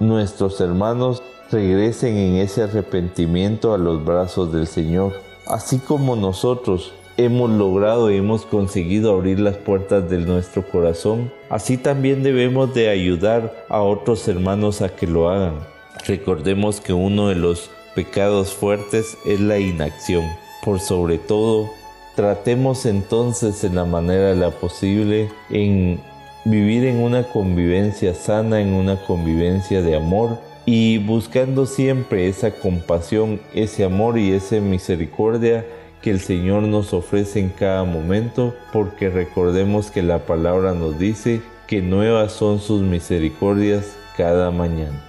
[0.00, 5.12] nuestros hermanos regresen en ese arrepentimiento a los brazos del Señor.
[5.46, 11.76] Así como nosotros hemos logrado y hemos conseguido abrir las puertas de nuestro corazón, así
[11.76, 15.60] también debemos de ayudar a otros hermanos a que lo hagan.
[16.06, 20.24] Recordemos que uno de los pecados fuertes es la inacción.
[20.64, 21.70] Por sobre todo,
[22.16, 26.00] tratemos entonces en la manera la posible en
[26.44, 33.40] vivir en una convivencia sana, en una convivencia de amor y buscando siempre esa compasión,
[33.54, 35.64] ese amor y esa misericordia
[36.02, 41.42] que el Señor nos ofrece en cada momento, porque recordemos que la palabra nos dice
[41.66, 45.00] que nuevas son sus misericordias cada mañana.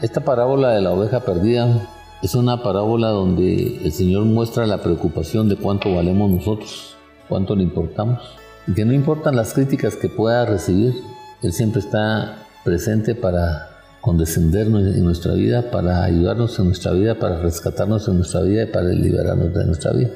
[0.00, 1.88] Esta parábola de la oveja perdida
[2.22, 6.96] es una parábola donde el Señor muestra la preocupación de cuánto valemos nosotros
[7.32, 8.20] cuánto le importamos
[8.66, 10.94] y que no importan las críticas que pueda recibir,
[11.42, 13.71] Él siempre está presente para
[14.02, 18.66] condescender en nuestra vida, para ayudarnos en nuestra vida, para rescatarnos en nuestra vida y
[18.66, 20.10] para liberarnos de nuestra vida.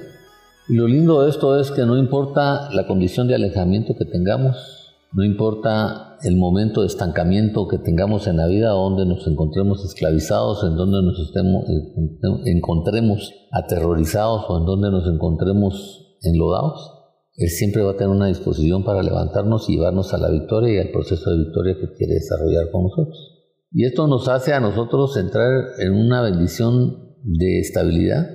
[0.68, 4.56] Y lo lindo de esto es que no importa la condición de alejamiento que tengamos,
[5.12, 10.64] no importa el momento de estancamiento que tengamos en la vida, donde nos encontremos esclavizados,
[10.64, 11.64] en donde nos estemos,
[12.44, 16.90] encontremos aterrorizados o en donde nos encontremos enlodados,
[17.36, 20.78] Él siempre va a tener una disposición para levantarnos y llevarnos a la victoria y
[20.78, 23.35] al proceso de victoria que quiere desarrollar con nosotros.
[23.72, 28.26] Y esto nos hace a nosotros entrar en una bendición de estabilidad,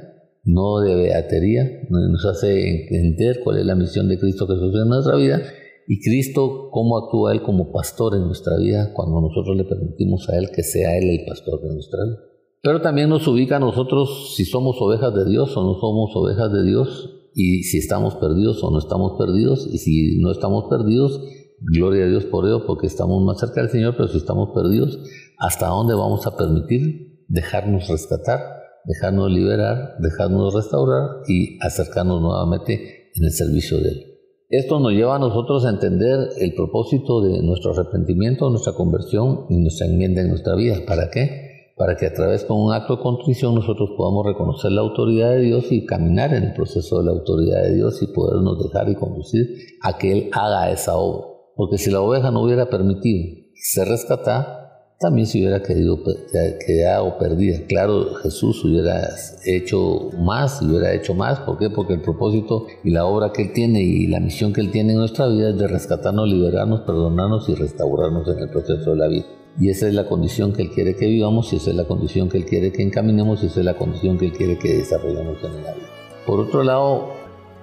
[0.43, 5.15] no de beatería, nos hace entender cuál es la misión de Cristo Jesús en nuestra
[5.15, 5.41] vida
[5.87, 10.37] y Cristo cómo actúa Él como pastor en nuestra vida cuando nosotros le permitimos a
[10.37, 12.17] Él que sea Él el pastor de nuestra vida.
[12.61, 16.51] Pero también nos ubica a nosotros si somos ovejas de Dios o no somos ovejas
[16.51, 21.21] de Dios y si estamos perdidos o no estamos perdidos y si no estamos perdidos
[21.63, 24.99] Gloria a Dios por ello, porque estamos más cerca del Señor, pero si estamos perdidos,
[25.41, 28.39] ¿hasta dónde vamos a permitir dejarnos rescatar,
[28.85, 34.05] dejarnos liberar, dejarnos restaurar y acercarnos nuevamente en el servicio de Él?
[34.49, 39.57] Esto nos lleva a nosotros a entender el propósito de nuestro arrepentimiento, nuestra conversión y
[39.57, 40.75] nuestra enmienda en nuestra vida.
[40.85, 41.49] ¿Para qué?
[41.77, 45.41] para que a través de un acto de contrición nosotros podamos reconocer la autoridad de
[45.41, 48.95] Dios y caminar en el proceso de la autoridad de Dios y podernos dejar y
[48.95, 49.47] conducir
[49.81, 51.25] a que Él haga esa obra.
[51.55, 54.61] Porque si la oveja no hubiera permitido ser rescatada,
[55.01, 57.57] también se hubiera quedado, perdida.
[57.67, 59.09] Claro, Jesús hubiera
[59.45, 61.39] hecho más hubiera hecho más.
[61.39, 61.71] ¿Por qué?
[61.71, 64.93] Porque el propósito y la obra que Él tiene y la misión que Él tiene
[64.93, 69.07] en nuestra vida es de rescatarnos, liberarnos, perdonarnos y restaurarnos en el proceso de la
[69.07, 69.25] vida.
[69.59, 72.29] Y esa es la condición que Él quiere que vivamos, y esa es la condición
[72.29, 75.37] que Él quiere que encaminemos, y esa es la condición que Él quiere que desarrollemos
[75.43, 75.87] en la vida.
[76.27, 77.09] Por otro lado,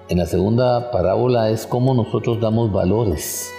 [0.09, 3.49] en la segunda parábola es cómo nosotros damos valores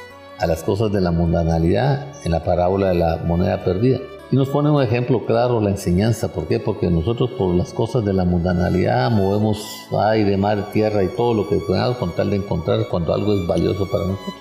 [0.41, 3.99] a las cosas de la mundanalidad en la parábola de la moneda perdida.
[4.32, 6.28] Y nos pone un ejemplo claro la enseñanza.
[6.32, 6.61] ¿Por qué?
[6.61, 9.61] Porque nosotros por las cosas de la mundanalidad movemos
[10.09, 13.47] aire, mar, tierra y todo lo que podamos con tal de encontrar cuando algo es
[13.47, 14.34] valioso para nosotros.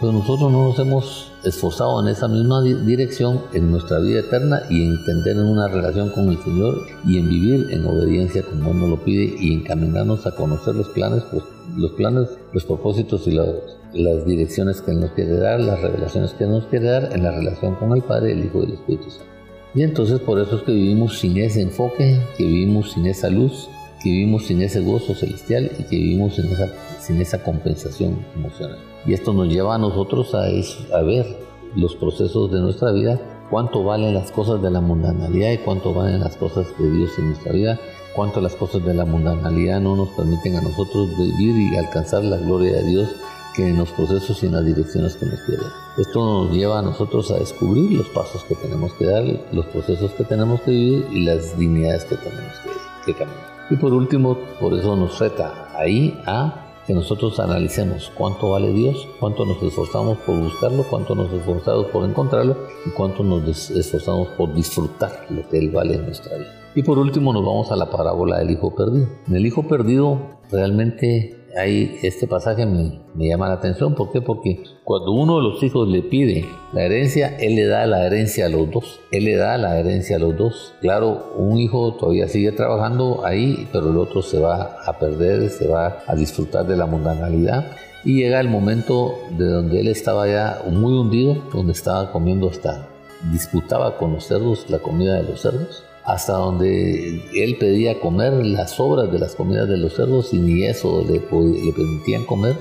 [0.00, 4.84] Pero nosotros no nos hemos esforzado en esa misma dirección en nuestra vida eterna y
[4.84, 6.74] en entender en una relación con el Señor
[7.06, 10.88] y en vivir en obediencia como Él nos lo pide y encaminarnos a conocer los
[10.88, 11.44] planes, pues,
[11.76, 16.32] los planes, los propósitos y los las direcciones que Él nos quiere dar, las revelaciones
[16.32, 18.72] que Él nos quiere dar en la relación con el Padre, el Hijo y el
[18.74, 19.32] Espíritu Santo.
[19.74, 23.68] Y entonces por eso es que vivimos sin ese enfoque, que vivimos sin esa luz,
[24.02, 26.68] que vivimos sin ese gozo celestial y que vivimos sin esa,
[27.00, 28.78] sin esa compensación emocional.
[29.06, 31.26] Y esto nos lleva a nosotros a, a ver
[31.74, 36.20] los procesos de nuestra vida, cuánto valen las cosas de la mundanalidad y cuánto valen
[36.20, 37.78] las cosas de Dios en nuestra vida,
[38.16, 42.38] cuánto las cosas de la mundanalidad no nos permiten a nosotros vivir y alcanzar la
[42.38, 43.14] gloria de Dios
[43.54, 45.66] que en los procesos y en las direcciones que nos quieren.
[45.98, 50.12] Esto nos lleva a nosotros a descubrir los pasos que tenemos que dar, los procesos
[50.12, 53.56] que tenemos que vivir y las dignidades que tenemos que, que caminar.
[53.70, 59.08] Y por último, por eso nos reta ahí a que nosotros analicemos cuánto vale Dios,
[59.18, 62.56] cuánto nos esforzamos por buscarlo, cuánto nos esforzamos por encontrarlo
[62.86, 66.54] y cuánto nos esforzamos por disfrutar lo que Él vale en nuestra vida.
[66.74, 69.08] Y por último nos vamos a la parábola del hijo perdido.
[69.26, 73.94] En el hijo perdido realmente ahí este pasaje me, llama la atención.
[73.94, 74.20] ¿Por qué?
[74.20, 78.46] Porque cuando uno de los hijos le pide la herencia, él le da la herencia
[78.46, 79.00] a los dos.
[79.10, 80.74] Él le da la herencia a los dos.
[80.80, 85.66] Claro, un hijo todavía sigue trabajando ahí, pero el otro se va a perder, se
[85.66, 87.64] va a disfrutar de la mundanalidad.
[88.04, 92.88] Y llega el momento de donde él estaba ya muy hundido, donde estaba comiendo hasta,
[93.32, 98.70] disputaba con los cerdos la comida de los cerdos hasta donde él pedía comer las
[98.72, 102.56] sobras de las comidas de los cerdos y ni eso le, permitían comer.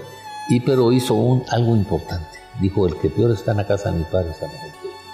[0.50, 1.16] Y pero hizo
[1.50, 2.26] algo importante.
[2.60, 4.70] Dijo, el que peor está en la casa de mi padre está mejor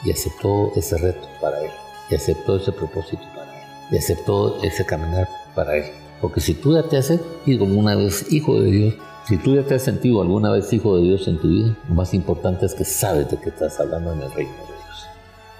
[0.05, 1.71] Y aceptó ese reto para él.
[2.09, 3.67] Y aceptó ese propósito para él.
[3.91, 5.85] Y aceptó ese caminar para él.
[6.21, 8.93] Porque si tú ya te has sentido alguna vez hijo de Dios,
[9.27, 11.95] si tú ya te has sentido alguna vez hijo de Dios en tu vida, lo
[11.95, 15.07] más importante es que sabes de qué estás hablando en el reino de Dios.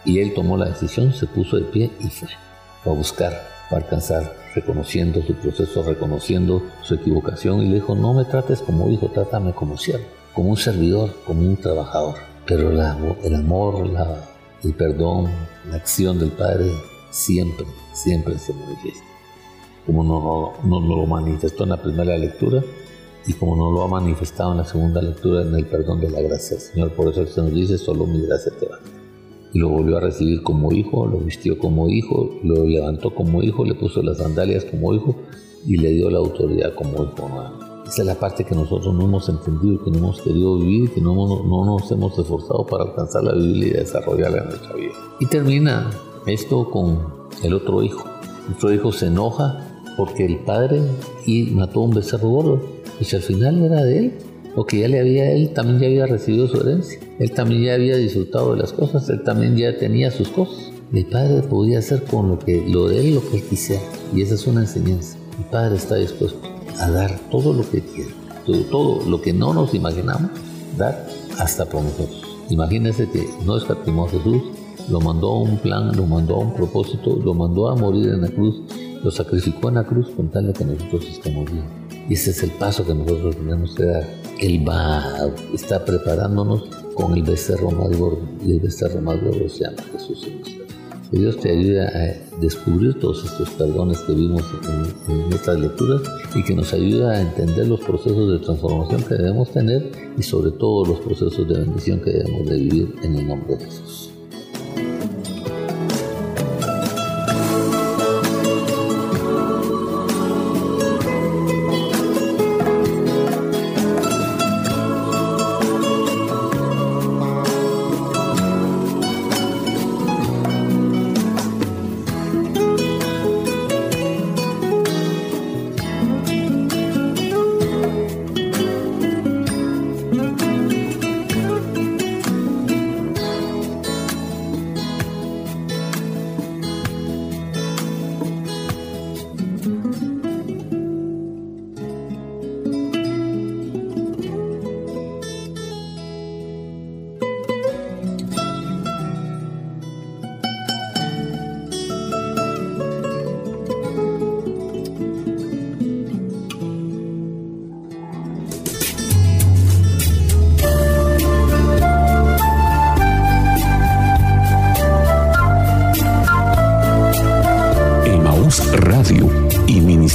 [0.05, 2.30] Y él tomó la decisión, se puso de pie y fue
[2.86, 3.32] va a buscar,
[3.71, 8.61] va a alcanzar, reconociendo su proceso, reconociendo su equivocación y le dijo, no me trates
[8.61, 12.15] como hijo, trátame como siervo, como un servidor, como un trabajador.
[12.45, 12.82] Pero el
[13.36, 13.77] amor,
[14.63, 15.29] el perdón,
[15.69, 16.71] la acción del Padre
[17.11, 19.05] siempre, siempre se manifiesta.
[19.86, 22.61] Como no, lo manifestó en la primera lectura,
[23.25, 26.21] y como no lo ha manifestado en la segunda lectura en el perdón de la
[26.21, 26.59] gracia.
[26.59, 28.79] Señor, por eso se nos dice, solo mi gracia te va
[29.60, 33.76] lo volvió a recibir como hijo, lo vistió como hijo, lo levantó como hijo, le
[33.76, 35.16] puso las sandalias como hijo
[35.66, 37.30] y le dio la autoridad como hijo.
[37.86, 41.02] Esa es la parte que nosotros no hemos entendido, que no hemos querido vivir, que
[41.02, 44.93] no, no nos hemos esforzado para alcanzarla, vivirla y desarrollarla en nuestra vida.
[45.20, 45.89] Y termina
[46.26, 46.99] esto con
[47.43, 48.06] el otro hijo.
[48.47, 50.82] Nuestro hijo se enoja porque el padre
[51.26, 52.62] y mató un becerro gordo.
[52.99, 54.14] Y si al final era de él,
[54.56, 56.99] porque ya le había, él también ya había recibido su herencia.
[57.20, 60.72] Él también ya había disfrutado de las cosas, él también ya tenía sus cosas.
[60.91, 63.82] Mi padre podía hacer con lo, que, lo de él lo que él quisiera.
[64.14, 65.18] Y esa es una enseñanza.
[65.38, 66.41] Mi padre está dispuesto
[66.80, 68.12] a dar todo lo que quiere.
[68.70, 70.32] Todo, lo que no nos imaginamos,
[70.78, 72.24] dar hasta por nosotros.
[72.49, 74.41] Imagínense que no escatimó a Jesús,
[74.89, 78.22] lo mandó a un plan, lo mandó a un propósito, lo mandó a morir en
[78.22, 78.62] la cruz,
[79.02, 81.64] lo sacrificó en la cruz con tal de que nosotros estemos bien.
[82.10, 84.20] Y ese es el paso que nosotros tenemos que dar.
[84.42, 85.04] Él va,
[85.54, 86.64] está preparándonos
[86.96, 90.28] con el becerro más gordo, el becerro más gordo se llama Jesús
[91.12, 96.02] que Dios te ayude a descubrir todos estos perdones que vimos en, en, estas lecturas
[96.34, 100.52] y que nos ayude a entender los procesos de transformación que debemos tener y sobre
[100.52, 103.91] todo los procesos de bendición que debemos de vivir en el nombre de Jesús.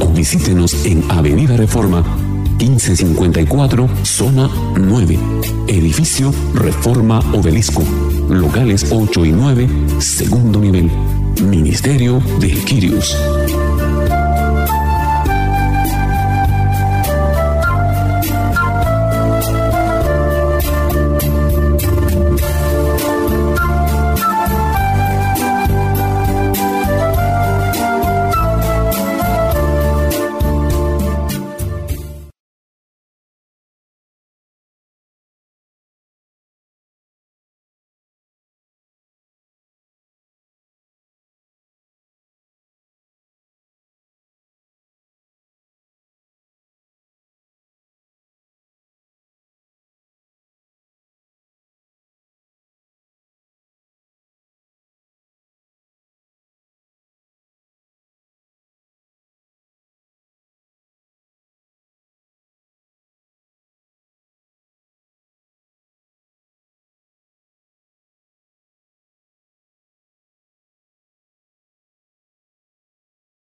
[0.00, 2.02] O visítenos en Avenida Reforma
[2.58, 5.18] 1554, zona 9,
[5.68, 7.82] edificio Reforma Obelisco,
[8.28, 9.68] locales 8 y 9,
[10.00, 10.90] segundo nivel,
[11.40, 13.16] Ministerio de Quirios.